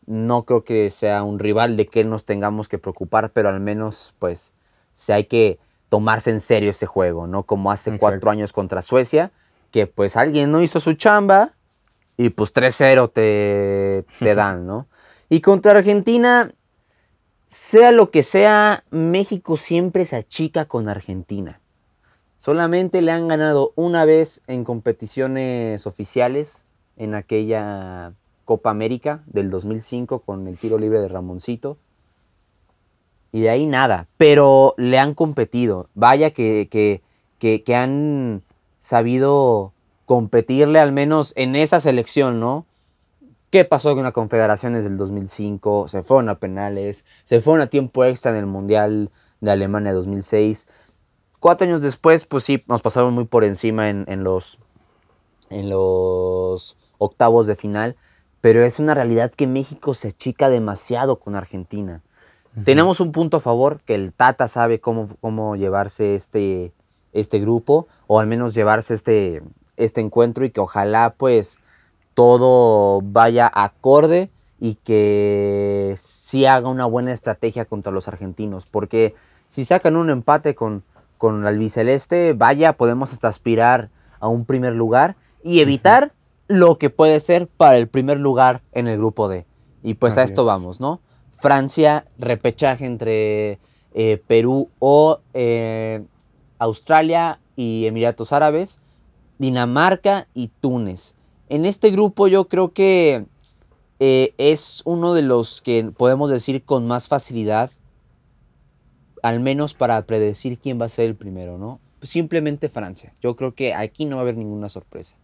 [0.06, 4.14] no creo que sea un rival de que nos tengamos que preocupar, pero al menos,
[4.18, 4.54] pues,
[4.92, 7.44] si hay que tomarse en serio ese juego, ¿no?
[7.44, 9.30] Como hace cuatro años contra Suecia,
[9.70, 11.52] que pues alguien no hizo su chamba
[12.20, 14.88] y pues 3-0 te, te dan, ¿no?
[15.30, 16.52] Y contra Argentina,
[17.46, 21.61] sea lo que sea, México siempre se achica con Argentina.
[22.37, 26.66] Solamente le han ganado una vez en competiciones oficiales,
[26.98, 28.12] en aquella
[28.44, 31.78] Copa América del 2005 con el tiro libre de Ramoncito
[33.33, 34.09] y de ahí nada.
[34.18, 35.88] Pero le han competido.
[35.94, 36.68] Vaya que,
[37.38, 38.42] que, han
[38.78, 39.72] sabido
[40.10, 42.66] competirle al menos en esa selección, ¿no?
[43.50, 45.86] ¿Qué pasó con las confederaciones del 2005?
[45.86, 50.66] Se fueron a penales, se fueron a tiempo extra en el Mundial de Alemania 2006.
[51.38, 54.58] Cuatro años después, pues sí, nos pasaron muy por encima en, en, los,
[55.48, 57.94] en los octavos de final,
[58.40, 62.02] pero es una realidad que México se achica demasiado con Argentina.
[62.64, 66.72] Tenemos un punto a favor, que el Tata sabe cómo, cómo llevarse este,
[67.12, 69.44] este grupo, o al menos llevarse este,
[69.80, 71.58] este encuentro y que ojalá pues
[72.14, 79.14] todo vaya acorde y que sí haga una buena estrategia contra los argentinos, porque
[79.48, 80.84] si sacan un empate con,
[81.18, 83.88] con el albiceleste, vaya, podemos hasta aspirar
[84.20, 86.12] a un primer lugar y evitar
[86.46, 89.46] lo que puede ser para el primer lugar en el grupo D.
[89.82, 91.00] Y pues a esto vamos, ¿no?
[91.30, 93.58] Francia, repechaje entre
[93.94, 96.04] eh, Perú o eh,
[96.58, 98.78] Australia y Emiratos Árabes,
[99.40, 101.14] Dinamarca y Túnez.
[101.48, 103.24] En este grupo yo creo que
[103.98, 107.70] eh, es uno de los que podemos decir con más facilidad,
[109.22, 111.81] al menos para predecir quién va a ser el primero, ¿no?
[112.03, 113.14] Simplemente Francia.
[113.22, 115.16] Yo creo que aquí no va a haber ninguna sorpresa.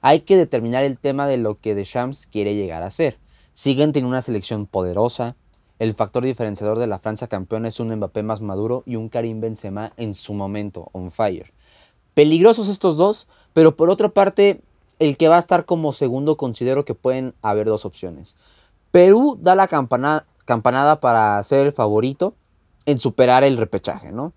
[0.00, 3.18] Hay que determinar el tema de lo que Deschamps quiere llegar a ser.
[3.52, 5.36] Siguen teniendo una selección poderosa,
[5.78, 9.42] el factor diferenciador de la Francia campeona es un Mbappé más maduro y un Karim
[9.42, 11.52] Benzema en su momento, on fire.
[12.18, 14.60] Peligrosos estos dos, pero por otra parte,
[14.98, 18.34] el que va a estar como segundo considero que pueden haber dos opciones.
[18.90, 22.34] Perú da la campanada para ser el favorito
[22.86, 24.32] en superar el repechaje, ¿no?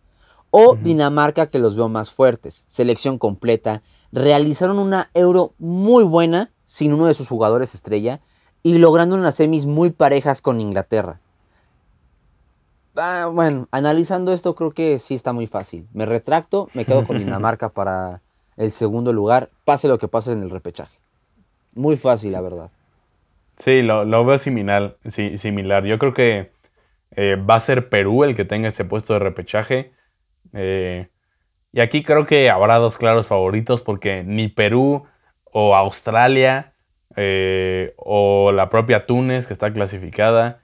[0.51, 6.93] O Dinamarca que los veo más fuertes, selección completa, realizaron una euro muy buena sin
[6.93, 8.21] uno de sus jugadores estrella
[8.61, 11.19] y logrando unas semis muy parejas con Inglaterra.
[12.95, 15.87] Ah, bueno, analizando esto creo que sí está muy fácil.
[15.93, 18.21] Me retracto, me quedo con Dinamarca para
[18.57, 20.97] el segundo lugar, pase lo que pase en el repechaje.
[21.73, 22.69] Muy fácil, la verdad.
[23.55, 25.85] Sí, lo, veo similar, similar.
[25.85, 26.51] Yo creo que
[27.15, 29.93] eh, va a ser Perú el que tenga ese puesto de repechaje.
[30.53, 31.07] Eh,
[31.71, 35.05] y aquí creo que habrá dos claros favoritos porque ni Perú
[35.51, 36.73] o Australia
[37.15, 40.61] eh, o la propia Túnez que está clasificada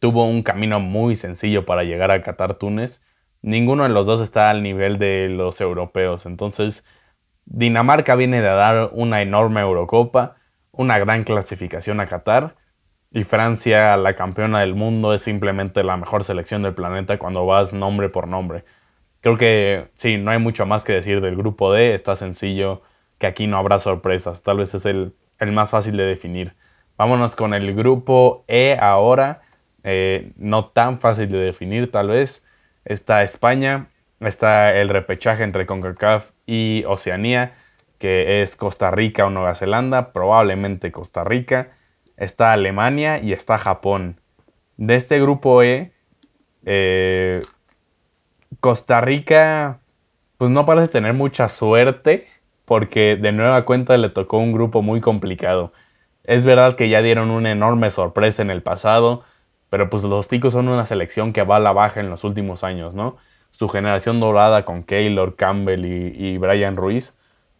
[0.00, 3.02] tuvo un camino muy sencillo para llegar a Qatar Túnez.
[3.42, 6.26] Ninguno de los dos está al nivel de los europeos.
[6.26, 6.84] Entonces
[7.50, 10.36] Dinamarca viene de dar una enorme Eurocopa,
[10.70, 12.56] una gran clasificación a Qatar
[13.10, 17.72] y Francia, la campeona del mundo, es simplemente la mejor selección del planeta cuando vas
[17.72, 18.64] nombre por nombre.
[19.22, 22.82] Creo que sí, no hay mucho más que decir del grupo D, está sencillo,
[23.16, 25.14] que aquí no habrá sorpresas, tal vez es el,
[25.46, 26.54] más fácil de definir.
[26.98, 29.40] Vámonos con el grupo E ahora,
[29.90, 32.46] eh, no tan fácil de definir tal vez.
[32.84, 33.86] Está España,
[34.20, 37.54] está el repechaje entre CONCACAF y Oceanía,
[37.96, 41.70] que es Costa Rica o Nueva Zelanda, probablemente Costa Rica.
[42.18, 44.20] Está Alemania y está Japón.
[44.76, 45.92] De este grupo E,
[46.66, 47.40] eh,
[48.60, 49.80] Costa Rica,
[50.36, 52.26] pues no parece tener mucha suerte,
[52.66, 55.72] porque de nueva cuenta le tocó un grupo muy complicado.
[56.24, 59.24] Es verdad que ya dieron una enorme sorpresa en el pasado,
[59.70, 62.64] pero pues los ticos son una selección que va a la baja en los últimos
[62.64, 63.16] años, ¿no?
[63.50, 67.14] su generación dorada con Keylor, Campbell y, Brian Ruiz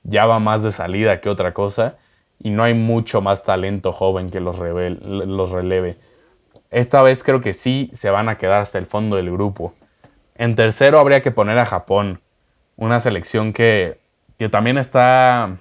[0.04, 1.96] ya va más de salida que otra cosa
[2.38, 5.96] y no hay mucho más talento joven que los, los releve.
[6.70, 9.74] Esta vez creo que sí se van a quedar hasta el fondo del grupo.
[10.36, 12.20] En tercero habría que poner a Japón,
[12.76, 13.98] una selección que,
[14.38, 15.56] que también está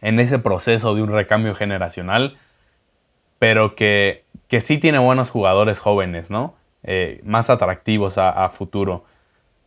[0.00, 2.38] en ese proceso de un recambio generacional,
[3.40, 6.54] pero que, que sí tiene buenos jugadores jóvenes, ¿no?
[6.82, 9.04] Eh, más atractivos a futuro.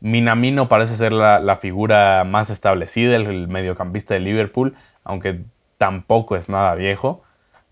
[0.02, 5.42] Minamino parece ser la, figura más establecida, el, mediocampista de Liverpool, aunque
[5.78, 7.24] tampoco es nada viejo.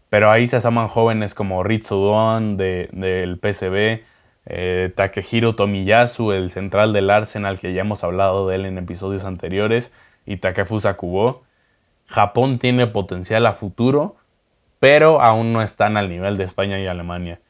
[0.10, 2.14] Pero ahí se asoman jóvenes como Ritsu
[2.56, 4.04] del PSV,
[4.46, 9.26] eh, Takehiro Tomiyasu, el central del Arsenal, que ya hemos hablado de él en episodios
[9.26, 9.92] anteriores,
[10.26, 11.44] y Takefusa Kubo.
[12.06, 14.18] Japón tiene potencial a futuro,
[14.80, 17.42] pero aún no están al nivel de España y Alemania.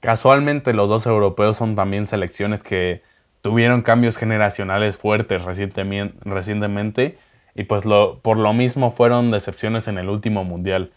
[0.00, 3.02] Casualmente los dos europeos son también selecciones que
[3.42, 7.18] tuvieron cambios generacionales fuertes recientemente
[7.54, 7.84] y pues
[8.22, 10.92] por lo mismo fueron decepciones en el último mundial.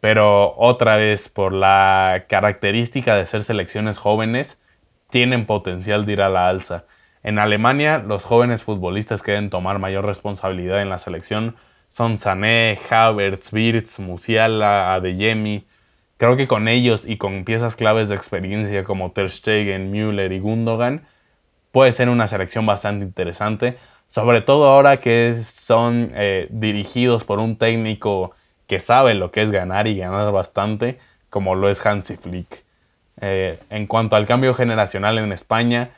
[0.00, 4.62] Pero otra vez, por la característica de ser selecciones jóvenes,
[5.10, 6.84] tienen potencial de ir a la alza.
[7.24, 11.56] En Alemania, los jóvenes futbolistas que deben tomar mayor responsabilidad en la selección
[11.88, 15.66] son Sané, Havertz, Wirtz, Musiala, Adeyemi.
[16.16, 20.40] Creo que con ellos y con piezas claves de experiencia como Ter Stegen, Müller y
[20.40, 21.06] Gundogan,
[21.72, 27.56] puede ser una selección bastante interesante, sobre todo ahora que son eh, dirigidos por un
[27.56, 28.32] técnico
[28.66, 30.98] que sabe lo que es ganar y ganar bastante,
[31.30, 32.64] como lo es Hansi Flick.
[33.20, 35.90] Eh, en cuanto al cambio generacional en España,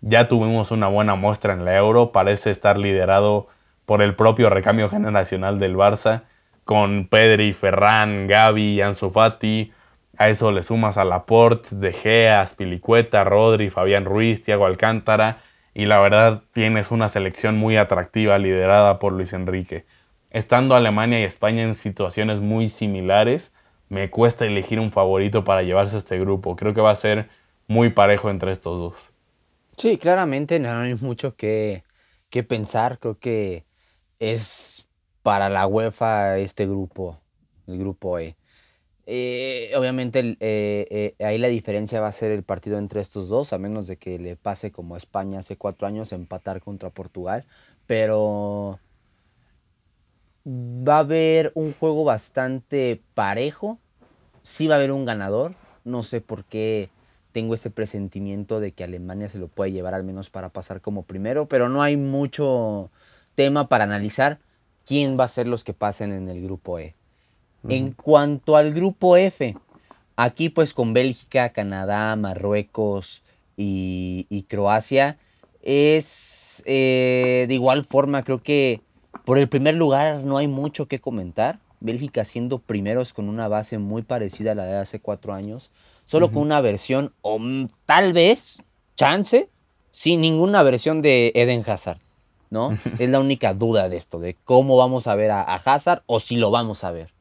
[0.00, 3.48] ya tuvimos una buena muestra en la Euro, parece estar liderado
[3.88, 6.24] por el propio recambio generacional del Barça,
[6.64, 9.72] con Pedri, Ferran, Gavi, Ansu Fati,
[10.18, 15.38] a eso le sumas a Laporte, De Gea, Spilicueta, Rodri, Fabián Ruiz, Thiago Alcántara
[15.72, 19.86] y la verdad tienes una selección muy atractiva liderada por Luis Enrique.
[20.28, 23.54] Estando Alemania y España en situaciones muy similares,
[23.88, 26.56] me cuesta elegir un favorito para llevarse a este grupo.
[26.56, 27.30] Creo que va a ser
[27.68, 29.14] muy parejo entre estos dos.
[29.78, 31.84] Sí, claramente no hay mucho que,
[32.28, 32.98] que pensar.
[32.98, 33.64] Creo que
[34.18, 34.88] es
[35.22, 37.20] para la UEFA este grupo,
[37.66, 38.36] el grupo E.
[39.10, 43.54] Eh, obviamente eh, eh, ahí la diferencia va a ser el partido entre estos dos,
[43.54, 47.44] a menos de que le pase como a España hace cuatro años empatar contra Portugal.
[47.86, 48.80] Pero
[50.46, 53.78] va a haber un juego bastante parejo.
[54.42, 55.54] Sí va a haber un ganador.
[55.84, 56.90] No sé por qué
[57.32, 61.04] tengo ese presentimiento de que Alemania se lo puede llevar al menos para pasar como
[61.04, 62.90] primero, pero no hay mucho
[63.38, 64.40] tema para analizar
[64.84, 66.96] quién va a ser los que pasen en el grupo E.
[67.68, 69.54] En cuanto al grupo F,
[70.16, 73.22] aquí pues con Bélgica, Canadá, Marruecos
[73.56, 75.18] y, Croacia,
[75.62, 78.80] es eh, de igual forma creo que
[79.24, 81.60] Por el primer lugar no hay mucho que comentar.
[81.78, 85.70] Bélgica siendo primeros con una base muy parecida a la de hace cuatro años,
[86.06, 87.38] solo con una versión o
[87.86, 88.64] tal vez,
[88.96, 89.48] chance,
[89.92, 92.00] sin ninguna versión de Eden Hazard,
[92.50, 92.76] ¿no?
[92.98, 96.36] es la única duda de esto, de cómo vamos a ver a, Hazard o si
[96.36, 97.12] lo vamos a ver.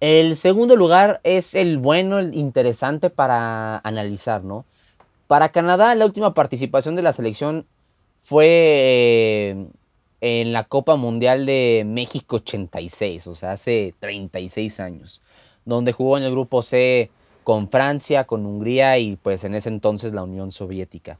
[0.00, 4.64] El segundo lugar es el bueno, el interesante para analizar, ¿no?
[5.26, 7.66] Para Canadá, la última participación de la selección
[8.20, 9.66] fue eh,
[10.20, 15.20] en la Copa Mundial de México 86, o sea, hace 36 años,
[15.64, 17.10] donde jugó en el grupo C
[17.44, 21.18] con Francia, con Hungría y pues en ese entonces la Unión Soviética.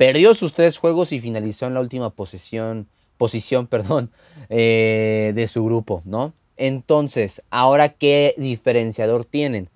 [0.00, 2.88] Perdió sus tres juegos y finalizó en la última posición,
[3.18, 4.10] posición perdón,
[4.48, 6.32] eh, de su grupo, ¿no?
[6.56, 9.68] Entonces, ahora, ¿qué diferenciador tienen?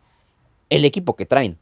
[0.70, 1.59] El equipo que traen.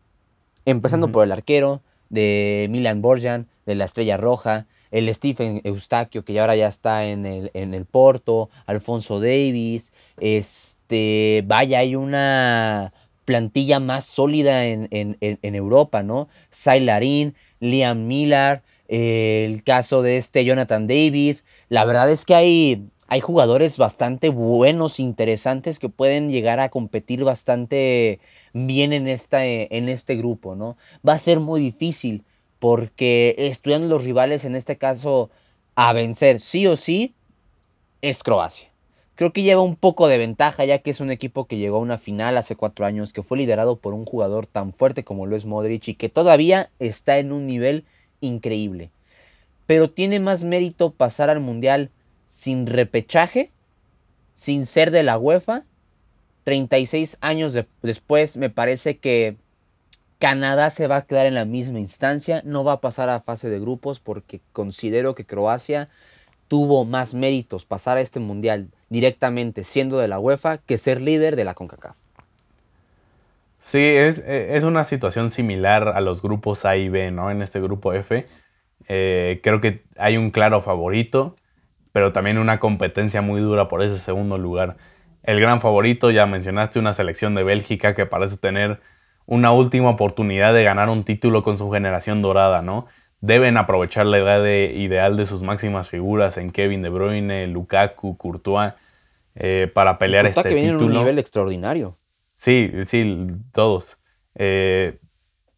[0.65, 6.39] Empezando por el arquero de Milan Borjan, de la Estrella Roja, el Stephen Eustaquio, que
[6.39, 12.93] ahora ya está en el, en el Porto, Alfonso Davis, este, vaya, hay una
[13.33, 16.29] plantilla más sólida en, Europa, ¿no?
[16.51, 21.39] Sailarín, Liam Miller, el caso de este Jonathan David,
[21.71, 27.25] la verdad es que hay, hay jugadores bastante buenos, interesantes, que pueden llegar a competir
[27.25, 28.21] bastante
[28.53, 30.77] bien en, esta, en este grupo, ¿no?
[31.07, 32.23] Va a ser muy difícil
[32.59, 35.31] porque estudiando los rivales, en este caso,
[35.75, 37.15] a vencer sí o sí,
[38.03, 38.72] es Croacia.
[39.15, 41.81] Creo que lleva un poco de ventaja ya que es un equipo que llegó a
[41.81, 45.37] una final hace cuatro años, que fue liderado por un jugador tan fuerte como lo
[45.37, 47.85] es Modric y que todavía está en un nivel
[48.21, 48.91] increíble.
[49.67, 51.91] Pero tiene más mérito pasar al Mundial
[52.27, 53.51] sin repechaje,
[54.35, 55.65] sin ser de la UEFA.
[56.45, 59.37] 36 años después me parece que
[60.19, 63.51] Canadá se va a quedar en la misma instancia, no va a pasar a fase
[63.51, 65.89] de grupos porque considero que Croacia
[66.53, 71.35] tuvo más méritos pasar a este mundial directamente siendo de la UEFA que ser líder
[71.35, 71.97] de la CONCACAF.
[73.59, 77.31] Sí, es, es una situación similar a los grupos A y B, ¿no?
[77.31, 78.27] En este grupo F.
[78.87, 81.37] Eh, creo que hay un claro favorito,
[81.91, 84.77] pero también una competencia muy dura por ese segundo lugar.
[85.23, 88.79] El gran favorito, ya mencionaste, una selección de Bélgica que parece tener
[89.25, 92.89] una última oportunidad de ganar un título con su generación dorada, ¿no?
[93.23, 98.75] Deben aprovechar la edad ideal de sus máximas figuras en Kevin De Bruyne, Lukaku, Courtois,
[99.37, 100.87] eh, para pelear este que título.
[100.87, 101.95] un nivel extraordinario.
[102.35, 103.99] Sí, sí, todos.
[104.35, 104.99] Eh,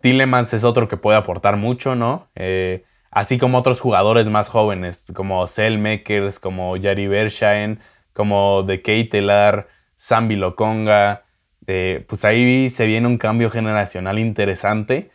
[0.00, 2.28] Tillemans es otro que puede aportar mucho, ¿no?
[2.34, 7.80] Eh, así como otros jugadores más jóvenes, como Selmakers, como Yari Bershaen,
[8.12, 11.24] como De Keitelar, Sambi Lokonga,
[11.66, 15.10] eh, pues ahí se viene un cambio generacional interesante,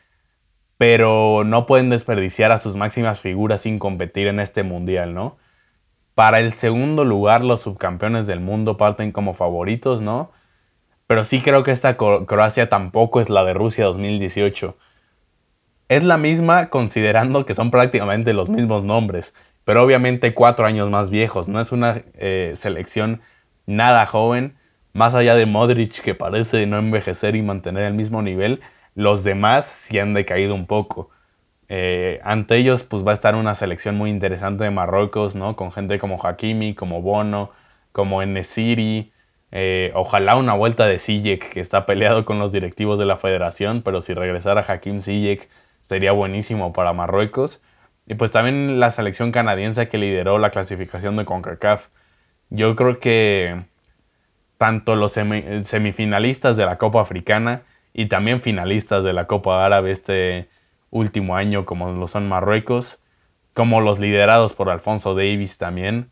[0.79, 5.35] pero no pueden desperdiciar a sus máximas figuras sin competir en este mundial, ¿no?
[6.15, 10.31] Para el segundo lugar, los subcampeones del mundo parten como favoritos, ¿no?
[11.05, 14.77] Pero sí creo que esta Croacia tampoco es la de Rusia 2018.
[15.89, 21.09] Es la misma considerando que son prácticamente los mismos nombres, pero obviamente cuatro años más
[21.09, 21.49] viejos.
[21.49, 23.19] No es una eh, selección
[23.65, 24.55] nada joven
[24.93, 28.61] más allá de Modric que parece no envejecer y mantener el mismo nivel,
[28.99, 31.09] los demás sí han decaído un poco.
[31.69, 35.55] Eh, ante ellos pues va a estar una selección muy interesante de Marruecos, ¿no?
[35.55, 37.51] Con gente como Hakimi, como Bono,
[37.93, 39.13] como Enesiri.
[39.51, 43.83] Eh, ojalá una vuelta de Sijek que está peleado con los directivos de la federación,
[43.83, 47.63] pero si regresara Hakim Sijek sería buenísimo para Marruecos.
[48.05, 51.87] Y pues también la selección canadiense que lideró la clasificación de CONCACAF.
[52.49, 53.63] Yo creo que
[54.57, 57.63] tanto los semifinalistas de la Copa Africana
[57.99, 60.47] y también finalistas de la Copa Árabe este
[60.89, 62.97] último año, como lo son Marruecos,
[63.53, 66.09] como los liderados por Alfonso Davis también,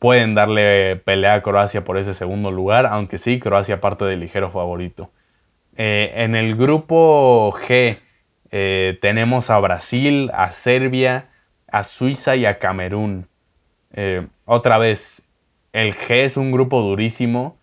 [0.00, 4.50] pueden darle pelea a Croacia por ese segundo lugar, aunque sí, Croacia parte del ligero
[4.50, 5.12] favorito.
[5.76, 7.98] Eh, en el grupo G
[8.50, 11.28] eh, tenemos a Brasil, a Serbia,
[11.70, 13.28] a Suiza y a Camerún.
[13.92, 15.22] Eh, otra vez,
[15.72, 17.58] el G es un grupo durísimo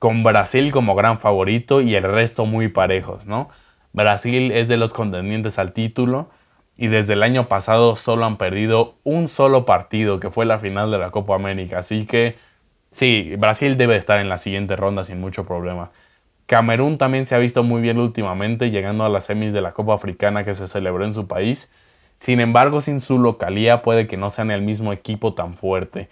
[0.00, 3.50] con Brasil como gran favorito y el resto muy parejos, ¿no?
[3.92, 6.30] Brasil es de los contendientes al título
[6.78, 10.90] y desde el año pasado solo han perdido un solo partido, que fue la final
[10.90, 11.80] de la Copa América.
[11.80, 12.38] Así que
[12.90, 15.90] sí, Brasil debe estar en la siguiente ronda sin mucho problema.
[16.46, 19.92] Camerún también se ha visto muy bien últimamente, llegando a las semis de la Copa
[19.92, 21.70] Africana que se celebró en su país.
[22.16, 26.08] Sin embargo, sin su localía puede que no sean el mismo equipo tan fuerte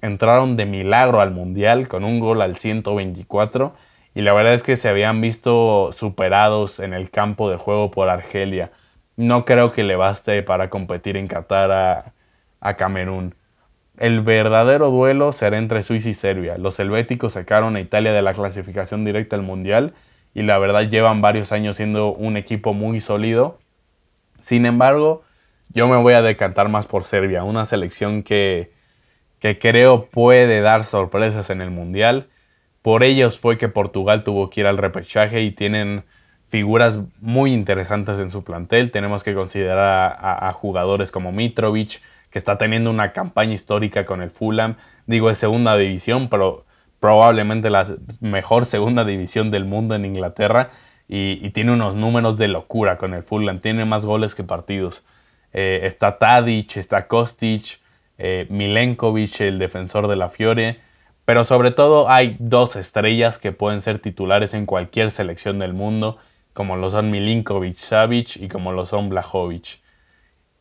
[0.00, 3.74] entraron de milagro al Mundial con un gol al 124
[4.14, 8.08] y la verdad es que se habían visto superados en el campo de juego por
[8.08, 8.70] Argelia.
[9.16, 12.12] No creo que le baste para competir en Qatar
[12.60, 13.34] a, Camerún.
[13.98, 16.58] el verdadero duelo será entre Suiza y Serbia.
[16.58, 19.94] Los helvéticos sacaron a Italia de la clasificación directa al Mundial
[20.34, 23.58] y la verdad llevan varios años siendo un equipo muy sólido.
[24.38, 25.22] Sin embargo,
[25.72, 28.72] yo me voy a decantar más por Serbia, una selección que,
[29.40, 32.28] que creo puede dar sorpresas en el Mundial.
[32.82, 36.04] Por ellos fue que Portugal tuvo que ir al repechaje y tienen
[36.46, 38.90] figuras muy interesantes en su plantel.
[38.90, 44.30] Tenemos que considerar a, jugadores como Mitrovic, que está teniendo una campaña histórica con el
[44.30, 44.76] Fulham.
[45.06, 46.64] Digo, es segunda división, pero
[47.00, 47.86] probablemente la
[48.20, 50.70] mejor segunda división del mundo en Inglaterra.
[51.06, 53.60] Y, tiene unos números de locura con el Fulham.
[53.60, 55.04] Tiene más goles que partidos.
[55.52, 57.80] Eh, está Tadic, está Kostic,
[58.18, 60.80] eh, Milenkovic, el defensor de la Fiore.
[61.24, 66.18] Pero sobre todo hay dos estrellas que pueden ser titulares en cualquier selección del mundo,
[66.54, 69.80] como lo son Milinkovic Savic y como lo son Blajovic.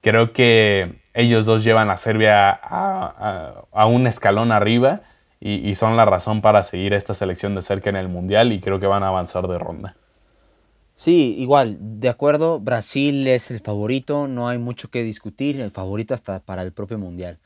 [0.01, 5.01] Creo que ellos dos llevan a Serbia a, un escalón arriba
[5.39, 8.79] y, son la razón para seguir esta selección de cerca en el Mundial y creo
[8.79, 9.95] que van a avanzar de ronda.
[10.99, 16.15] Sí, igual, de acuerdo, Brasil es el favorito, no hay mucho que discutir, el favorito
[16.15, 17.37] hasta para el propio Mundial.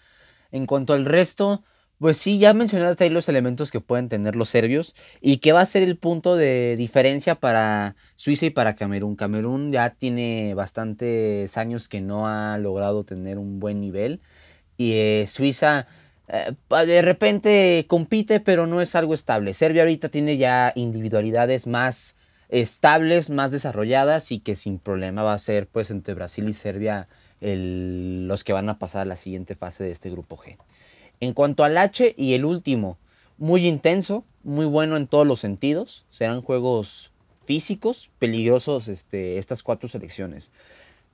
[0.51, 1.63] En cuanto al resto,
[1.99, 5.61] pues sí, ya mencionaste ahí los elementos que pueden tener los serbios y que va
[5.61, 9.17] a ser el punto de diferencia para Suiza y para Camerún.
[9.17, 14.21] Camerún ya tiene bastantes años que no ha logrado tener un buen nivel
[14.77, 15.87] y eh, Suiza
[16.29, 16.53] eh,
[16.85, 19.53] de repente compite pero no es algo estable.
[19.53, 22.17] Serbia ahorita tiene ya individualidades más
[22.51, 27.07] estables, más desarrolladas y que sin problema va a ser pues entre Brasil y Serbia
[27.39, 30.57] los que van a pasar a la siguiente fase de este grupo G.
[31.21, 32.97] En cuanto al H y el último,
[33.37, 36.05] muy intenso, muy bueno en todos los sentidos.
[36.11, 37.11] Serán juegos
[37.45, 40.51] físicos, peligrosos este, estas cuatro selecciones.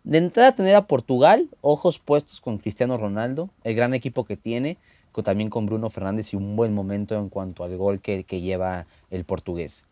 [0.03, 4.77] De entrada tener a Portugal, ojos puestos con Cristiano Ronaldo, el gran equipo que tiene,
[5.23, 9.25] también con Bruno Fernández y un buen momento en cuanto al gol que lleva el
[9.25, 9.85] portugués.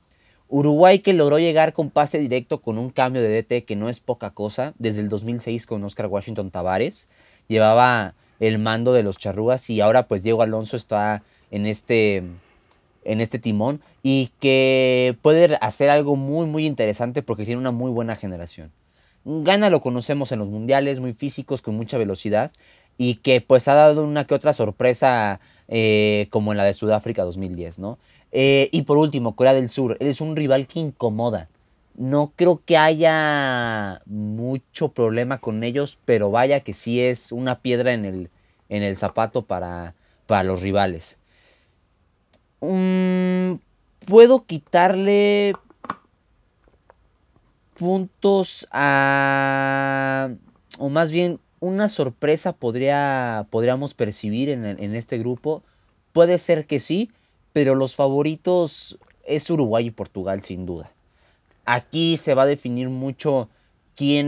[0.47, 3.99] Uruguay que logró llegar con pase directo con un cambio de DT que no es
[3.99, 7.07] poca cosa, desde el 2006 con Oscar Washington Tavares.
[7.47, 12.23] Llevaba el mando de los charrugas y ahora pues Diego Alonso está en este,
[13.03, 17.91] en este timón y que puede hacer algo muy muy interesante porque tiene una muy
[17.91, 18.71] buena generación.
[19.23, 22.51] Gana lo conocemos en los mundiales, muy físicos, con mucha velocidad
[22.97, 27.23] y que pues ha dado una que otra sorpresa eh, como en la de Sudáfrica
[27.23, 27.97] 2010, ¿no?
[28.31, 31.47] Eh, y por último, Corea del Sur, es un rival que incomoda.
[31.97, 37.93] No creo que haya mucho problema con ellos, pero vaya que sí es una piedra
[37.93, 38.29] en el,
[38.67, 39.95] en el zapato para,
[40.27, 41.17] para los rivales.
[42.59, 43.53] Mm,
[44.05, 45.53] puedo quitarle
[47.75, 50.29] puntos a...
[50.77, 55.63] o más bien una sorpresa podría, podríamos percibir en, en este grupo.
[56.11, 57.09] Puede ser que sí,
[57.55, 60.91] pero los favoritos es Uruguay y Portugal sin duda.
[61.63, 63.47] Aquí se va a definir mucho
[63.95, 64.27] quién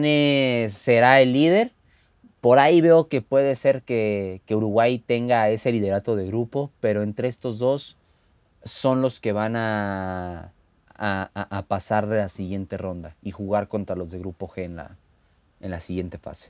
[0.70, 1.74] será el líder.
[2.40, 7.28] Por ahí veo que puede ser que, Uruguay tenga ese liderato de grupo, pero entre
[7.28, 7.98] estos dos
[8.64, 10.54] son los que van a,
[10.96, 14.96] a, pasar a la siguiente ronda y jugar contra los de grupo G en la,
[15.60, 16.50] en la siguiente fase.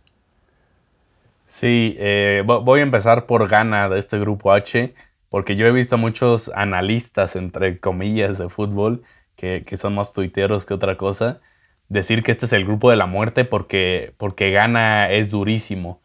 [1.47, 4.93] Sí, eh, voy a empezar por gana de este grupo H,
[5.29, 9.03] porque yo he visto muchos analistas, entre comillas, de fútbol
[9.35, 11.41] que, son más tuiteros que otra cosa,
[11.89, 16.01] decir que este es el grupo de la muerte porque, porque gana es durísimo.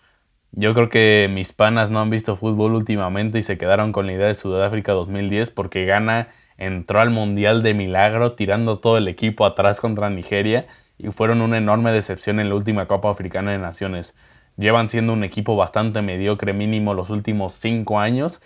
[0.53, 4.13] Yo creo que mis panas no han visto fútbol últimamente y se quedaron con la
[4.13, 9.47] idea de Sudáfrica 2010 porque Gana entró al Mundial de milagro tirando todo el equipo
[9.47, 10.67] atrás contra Nigeria
[10.99, 14.15] y fueron una enorme decepción en la última Copa Africana de Naciones.
[14.59, 18.43] Llevan siendo un equipo bastante mediocre mínimo los últimos cinco años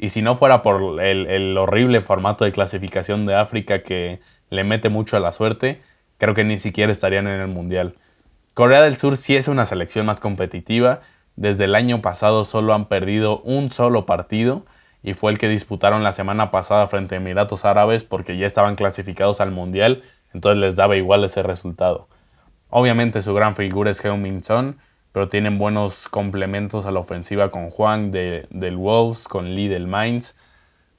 [0.00, 4.88] y si no fuera por el, horrible formato de clasificación de África que le mete
[4.88, 5.82] mucho a la suerte,
[6.16, 7.94] creo que ni siquiera estarían en el Mundial.
[8.54, 11.02] Corea del Sur sí es una selección más competitiva.
[11.36, 14.64] Desde el año pasado solo han perdido un solo partido
[15.02, 18.76] y fue el que disputaron la semana pasada frente a Emiratos Árabes porque ya estaban
[18.76, 22.08] clasificados al Mundial, entonces les daba igual ese resultado.
[22.70, 24.78] Obviamente su gran figura es Heung-Min Son,
[25.12, 29.86] pero tienen buenos complementos a la ofensiva con Juan de, del Wolves, con Lee del
[29.86, 30.36] Mainz.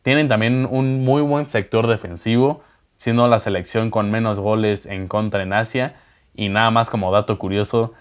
[0.01, 2.63] Tienen también un muy buen sector defensivo,
[2.97, 5.95] siendo la selección con menos goles en contra en Asia.
[6.33, 7.93] Y nada más como dato curioso,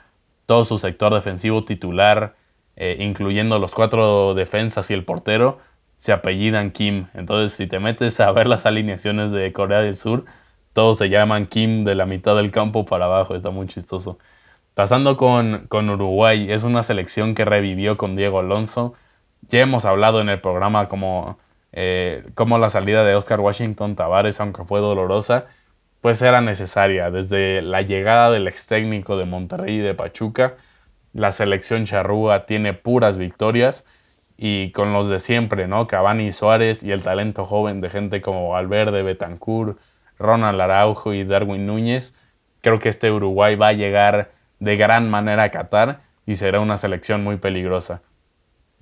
[0.47, 2.37] todo su sector defensivo titular,
[2.77, 5.59] eh, incluyendo los cuatro defensas y el portero,
[5.97, 7.07] se apellidan Kim.
[7.15, 10.25] Entonces, si te metes a ver las alineaciones de Corea del Sur,
[10.73, 13.35] todos se llaman Kim de la mitad del campo para abajo.
[13.35, 14.19] Está muy chistoso.
[14.75, 18.95] Pasando con, Uruguay, es una selección que revivió con Diego Alonso.
[19.49, 21.39] Ya hemos hablado en el programa como,
[21.73, 25.47] eh, como la salida de Oscar Washington Tavares, aunque fue dolorosa,
[26.01, 27.11] pues era necesaria.
[27.11, 30.55] Desde la llegada del ex técnico de Monterrey y de Pachuca,
[31.13, 33.85] la selección charrúa tiene puras victorias
[34.37, 35.87] y con los de siempre, ¿no?
[35.87, 39.79] Cavani Suárez y el talento joven de gente como Valverde, Betancourt,
[40.19, 42.15] Ronald Araujo y Darwin Núñez,
[42.63, 44.31] creo que este Uruguay va a llegar
[44.61, 48.03] de gran manera a Qatar y será una selección muy peligrosa.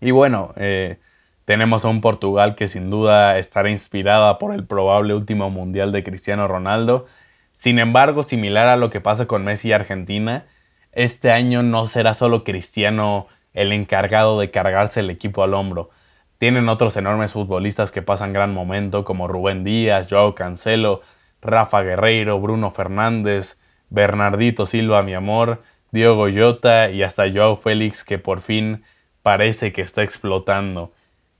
[0.00, 0.98] Y bueno, eh,
[1.44, 6.04] tenemos a un Portugal que sin duda estará inspirada por el probable último mundial de
[6.04, 7.06] Cristiano Ronaldo.
[7.52, 10.44] Sin embargo, similar a lo que pasa con Messi y Argentina,
[10.92, 15.90] este año no será solo Cristiano el encargado de cargarse el equipo al hombro.
[16.38, 21.00] Tienen otros enormes futbolistas que pasan gran momento como Rubén Díaz, Joao Cancelo,
[21.40, 23.58] Rafa Guerreiro, Bruno Fernández,
[23.90, 28.84] Bernardito Silva, mi amor, Diego Jota y hasta Joao Félix que por fin
[29.22, 30.92] parece que está explotando.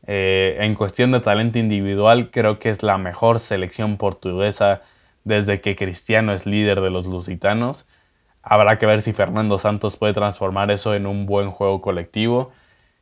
[0.07, 4.82] Eh, en cuestión de talento individual creo que es la mejor selección portuguesa
[5.24, 7.86] desde que Cristiano es líder de los lusitanos.
[8.42, 12.53] Habrá que ver si Fernando Santos puede transformar eso en un buen juego colectivo.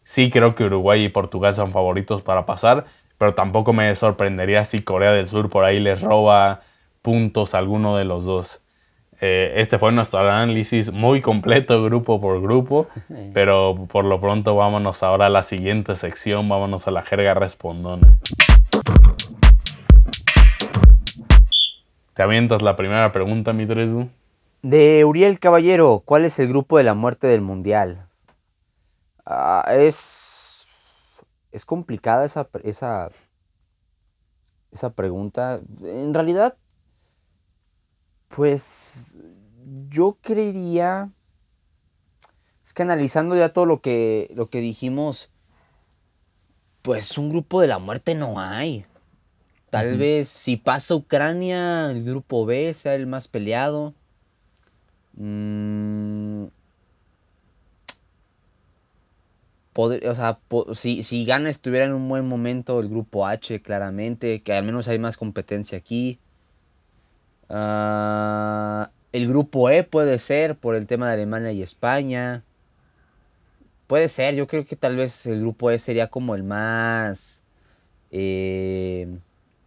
[0.03, 2.87] Sí creo que Uruguay y Portugal son favoritos para pasar,
[3.19, 6.63] pero tampoco me sorprendería si Corea del Sur por ahí les roba
[7.03, 8.66] puntos a alguno de los dos.
[9.21, 12.87] Eh, este fue nuestro análisis muy completo grupo por grupo,
[13.33, 18.19] pero por lo pronto vámonos ahora a la siguiente sección, vámonos a la jerga respondona.
[22.13, 23.67] ¿Te avientas la primera pregunta, mi?
[24.63, 28.09] De Uriel Caballero, ¿cuál es el grupo de la muerte del Mundial?
[29.25, 30.67] Ah, es,
[31.53, 33.11] es complicada esa, esa,
[34.73, 35.61] esa pregunta.
[35.83, 36.57] En realidad,
[38.29, 39.19] pues
[39.89, 41.09] yo creería,
[42.65, 45.31] es que analizando ya todo lo que, lo que dijimos,
[46.83, 48.87] pues un grupo de la muerte no hay.
[49.71, 53.95] Tal vez si pasa Ucrania, el grupo B sea el más peleado.
[55.15, 56.45] Mm,
[59.77, 60.39] o sea,
[60.73, 64.89] si, si Gana estuviera en un buen momento el grupo H, claramente, que al menos
[64.89, 66.19] hay más competencia aquí.
[67.49, 72.45] Ah, el grupo E puede ser por el tema de Alemania y España.
[73.87, 77.45] Puede ser, yo creo que tal vez el grupo E sería como el más
[78.11, 79.19] eh,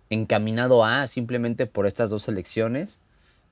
[0.10, 3.00] encaminado a simplemente por estas dos elecciones.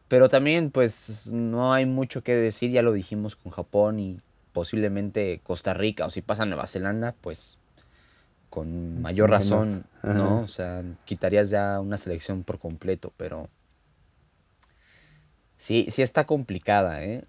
[0.08, 4.20] Pero también pues no hay mucho que decir, ya lo dijimos con Japón y
[4.54, 7.60] posiblemente Costa Rica o si pasa Nueva Zelanda, pues
[8.50, 10.42] con mayor razón, ¿no?
[10.42, 13.50] O sea, quitarías ya una selección por completo, pero
[15.58, 17.24] sí, sí está complicada, ¿eh?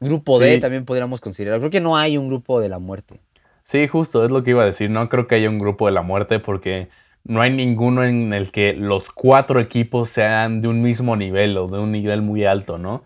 [0.00, 1.58] Grupo D también podríamos considerar.
[1.58, 3.20] Creo que no hay un grupo de la muerte.
[3.62, 4.90] Sí, justo, es lo que iba a decir.
[4.90, 6.88] No creo que haya un grupo de la muerte porque
[7.24, 11.66] no hay ninguno en el que los cuatro equipos sean de un mismo nivel o
[11.66, 13.02] de un nivel muy alto, ¿no?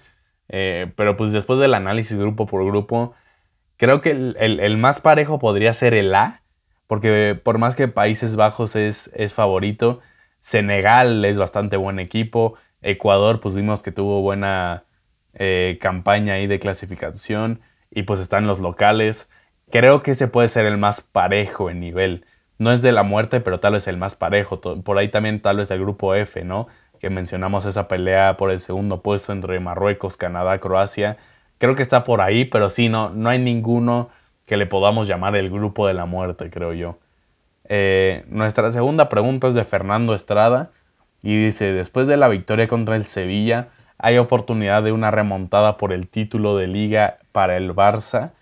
[0.49, 3.15] Eh, pero pues después del análisis grupo por grupo,
[3.77, 6.43] creo que el, más parejo podría ser el A,
[6.87, 10.01] porque por más que Países Bajos es, es favorito,
[10.39, 14.85] Senegal es bastante buen equipo, Ecuador pues vimos que tuvo buena
[15.35, 17.61] eh, campaña ahí de clasificación
[17.91, 19.31] y pues están los locales.
[19.71, 22.25] Creo que ese puede ser el más parejo en nivel
[22.61, 24.61] no es de la muerte, pero tal vez el más parejo.
[24.61, 26.69] Por ahí también tal vez el grupo F, ¿no?
[27.01, 31.17] Que mencionamos esa pelea por el segundo puesto entre Marruecos, Canadá, Croacia.
[31.57, 34.11] Creo que está por ahí, pero sí, no, no hay ninguno
[34.45, 36.99] que le podamos llamar el grupo de la muerte, creo yo.
[37.65, 40.71] Eh, nuestra segunda pregunta es de Fernando Estrada
[41.23, 43.69] y dice, después de la victoria contra el Sevilla,
[43.99, 48.33] ¿hay oportunidad de una remontada por el título de liga para el Barça?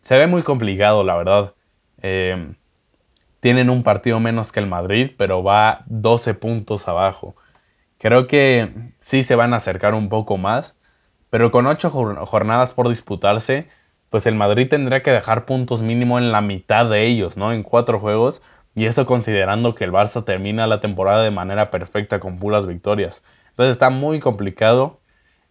[0.00, 1.54] Se ve muy complicado, la verdad.
[2.02, 2.54] Eh,
[3.40, 7.36] tienen un partido menos que el Madrid, pero va 12 puntos abajo.
[7.98, 10.78] Creo que sí se van a acercar un poco más,
[11.28, 13.68] pero con 8 jornadas por disputarse,
[14.08, 17.52] pues el Madrid tendría que dejar puntos mínimo en la mitad de ellos, ¿no?
[17.52, 18.40] En 4 juegos,
[18.74, 23.22] y eso considerando que el Barça termina la temporada de manera perfecta con puras victorias.
[23.50, 25.00] Entonces está muy complicado.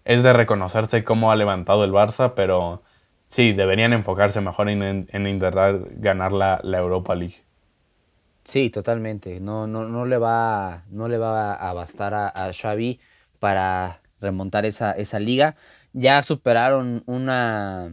[0.05, 2.84] Es de reconocerse cómo ha levantado el Barça, pero
[3.28, 7.43] sí, deberían enfocarse mejor en, intentar ganar la Europa League.
[8.43, 9.39] Sí, totalmente.
[9.39, 12.99] No, no, no, le, va, no le va a bastar a, Xavi
[13.39, 15.55] para remontar esa, esa liga.
[15.93, 17.91] Ya superaron una,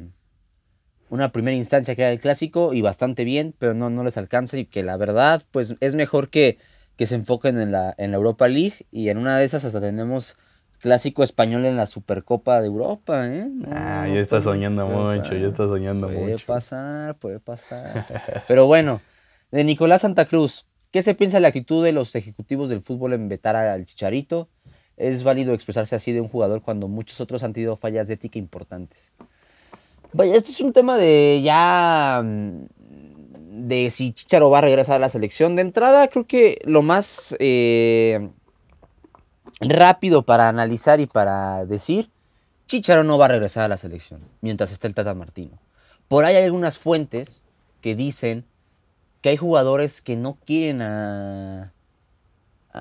[1.10, 4.56] una primera instancia que era el clásico y bastante bien, pero no, no les alcanza
[4.56, 6.58] y que la verdad pues es mejor que,
[6.96, 9.80] que se enfoquen en la, en la Europa League y en una de esas hasta
[9.80, 10.36] tenemos
[10.78, 13.48] clásico español en la Supercopa de Europa, ¿eh?
[13.70, 16.20] ah, ya está soñando mucho, ya está soñando mucho.
[16.20, 18.06] Puede pasar, puede pasar.
[18.48, 19.02] Pero bueno,
[19.50, 23.12] de Nicolás Santa Cruz, ¿qué se piensa de la actitud de los ejecutivos del fútbol
[23.12, 24.48] en vetar al Chicharito?
[24.96, 28.38] ¿Es válido expresarse así de un jugador cuando muchos otros han tenido fallas de ética
[28.38, 29.12] importantes?
[30.12, 32.66] Vaya, este es un tema de ya mm,
[33.68, 35.56] de si Chicharo va a regresar a la selección.
[35.56, 38.30] De entrada, creo que lo más eh,
[39.60, 42.10] rápido para analizar y para decir,
[42.66, 45.58] Chicharo no va a regresar a la selección mientras esté el Tata Martino.
[46.08, 47.42] Por ahí hay algunas fuentes
[47.80, 48.44] que dicen
[49.20, 51.72] que hay jugadores que no quieren a,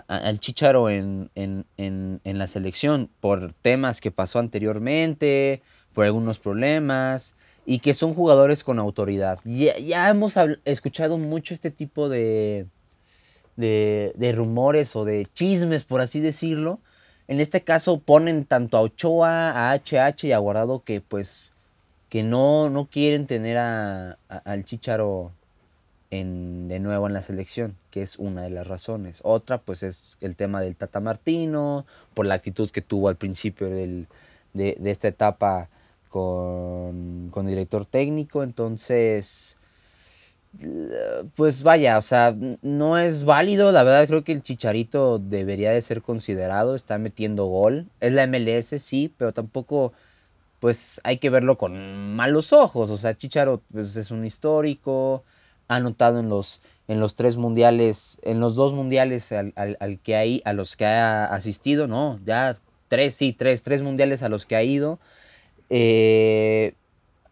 [0.07, 5.61] al Chicharo en, en, la selección por temas que pasó anteriormente,
[5.99, 7.35] por algunos problemas
[7.65, 9.37] y que son jugadores con autoridad.
[9.43, 12.67] Ya, ya hemos escuchado mucho este tipo de,
[13.57, 16.79] de, rumores o de chismes, por así decirlo.
[17.27, 21.51] En este caso ponen tanto a Ochoa, a HH y a Guardado que pues
[22.07, 25.33] que no, no quieren tener a, al Chicharo
[26.11, 29.19] en, de nuevo en la selección, que es una de las razones.
[29.23, 33.69] Otra pues es el tema del Tata Martino, por la actitud que tuvo al principio
[33.69, 34.07] del,
[34.53, 35.67] de, de, esta etapa
[36.09, 38.43] con, con director técnico.
[38.43, 39.55] Entonces
[41.35, 43.71] pues vaya, o sea, no es válido.
[43.71, 46.75] La verdad creo que el Chicharito debería de ser considerado.
[46.75, 47.87] Está metiendo gol.
[47.99, 49.93] Es la MLS, sí, pero tampoco,
[50.59, 52.89] pues hay que verlo con malos ojos.
[52.89, 55.23] O sea, Chicharo pues, es un histórico.
[55.67, 59.53] Ha anotado en los, en los tres mundiales, en los dos mundiales al,
[60.03, 62.17] que hay, a los que ha asistido, ¿no?
[62.25, 62.57] Ya
[62.87, 64.99] tres, sí, tres, tres mundiales a los que ha ido.
[65.69, 66.73] Eh,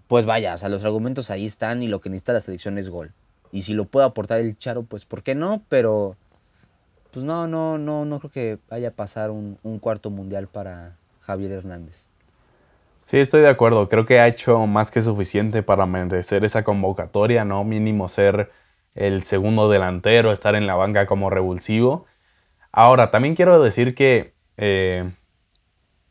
[0.08, 2.90] pues vaya, o sea, los argumentos ahí están y lo que necesita la selección es
[2.90, 3.14] gol.
[3.52, 5.64] Y si lo puede aportar el Charo, pues ¿por qué no?
[5.70, 6.16] Pero
[7.12, 11.52] pues no, no, no, no creo que vaya a pasar un, cuarto mundial para Javier
[11.52, 12.08] Hernández.
[13.00, 13.90] Sí, estoy de acuerdo.
[13.90, 17.64] Creo que ha hecho más que suficiente para merecer esa convocatoria, ¿no?
[17.64, 18.52] Mínimo ser
[18.96, 22.06] el segundo delantero, estar en la banca como revulsivo.
[22.72, 25.10] Ahora, también quiero decir que eh,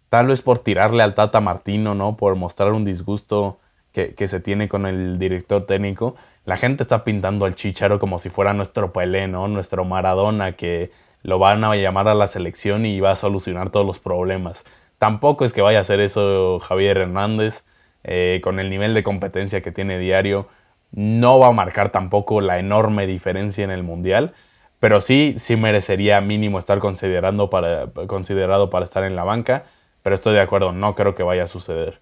[0.09, 2.17] tal vez por tirarle al Tata Martino, ¿no?
[2.17, 3.59] Por mostrar un disgusto
[3.93, 8.29] que, se tiene con el director técnico, la gente está pintando al Chicharo como si
[8.29, 9.49] fuera nuestro Pelé, ¿no?
[9.49, 10.91] Nuestro Maradona, que
[11.23, 14.65] lo van a llamar a la selección y va a solucionar todos los problemas.
[14.99, 17.65] Tampoco es que vaya a hacer eso Javier Hernández,
[18.05, 20.47] eh, con el nivel de competencia que tiene diario,
[20.93, 24.33] no va a marcar tampoco la enorme diferencia en el Mundial,
[24.79, 29.65] pero sí, sí merecería mínimo estar considerando para, considerado para estar en la banca,
[30.07, 31.99] pero estoy de acuerdo, no creo que vaya a suceder.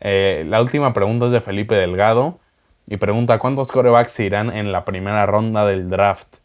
[0.00, 2.40] Eh, la última pregunta es de Felipe Delgado
[2.88, 6.38] y pregunta cuántos corebacks irán en la primera ronda del draft.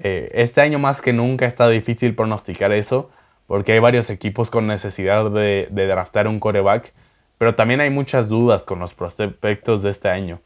[0.00, 3.08] Eh, este año más que nunca está difícil pronosticar eso
[3.46, 6.92] porque hay varios equipos con necesidad de, draftar un coreback,
[7.38, 10.40] pero también hay muchas dudas con los prospectos de este año.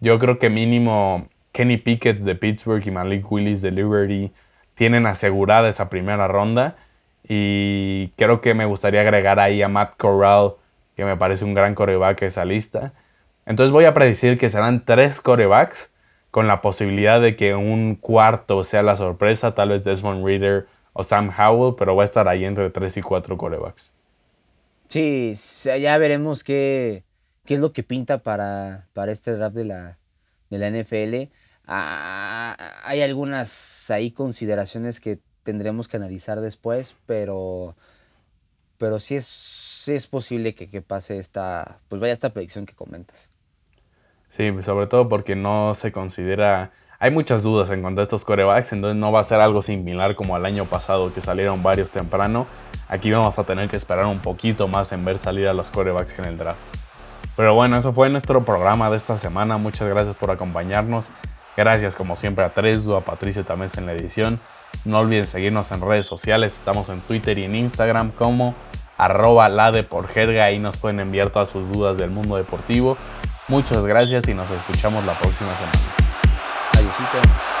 [0.00, 4.32] Yo creo que mínimo Kenny Pickett de Pittsburgh y Malik Willis de Liberty
[4.74, 6.78] tienen asegurada esa primera ronda
[7.26, 10.54] y creo que me gustaría agregar ahí a Matt Corral
[10.96, 12.92] que me parece un gran coreback esa lista.
[13.46, 15.92] Entonces voy a predecir que serán tres corebacks
[16.30, 21.02] con la posibilidad de que un cuarto sea la sorpresa, tal vez Desmond Reader o
[21.02, 23.92] Sam Howell, pero va a estar ahí entre tres y cuatro corebacks.
[24.88, 27.04] Sí, ya veremos qué,
[27.46, 29.98] qué es lo que pinta para, para este draft de la,
[30.50, 31.32] de la NFL.
[31.66, 37.74] Ah, hay algunas ahí consideraciones que tendremos que analizar después, pero,
[38.78, 43.30] pero sí es es posible que, pase esta, pues vaya esta predicción que comentas.
[44.28, 46.72] Sí, sobre todo porque no se considera...
[47.02, 50.14] Hay muchas dudas en cuanto a estos corebacks, entonces no va a ser algo similar
[50.16, 52.46] como el año pasado que salieron varios temprano.
[52.88, 56.18] Aquí vamos a tener que esperar un poquito más en ver salir a los corebacks
[56.18, 56.60] en el draft.
[57.36, 59.56] Pero bueno, eso fue nuestro programa de esta semana.
[59.56, 61.08] Muchas gracias por acompañarnos.
[61.56, 64.38] Gracias como siempre a Tresdu, a Patricio también en la edición.
[64.84, 66.54] No olviden seguirnos en redes sociales.
[66.54, 68.54] Estamos en Twitter y en Instagram como
[69.00, 72.96] arroba la de por jerga, ahí nos pueden enviar todas sus dudas del mundo deportivo.
[73.48, 75.78] Muchas gracias y nos escuchamos la próxima semana.
[76.74, 77.59] Adiósito.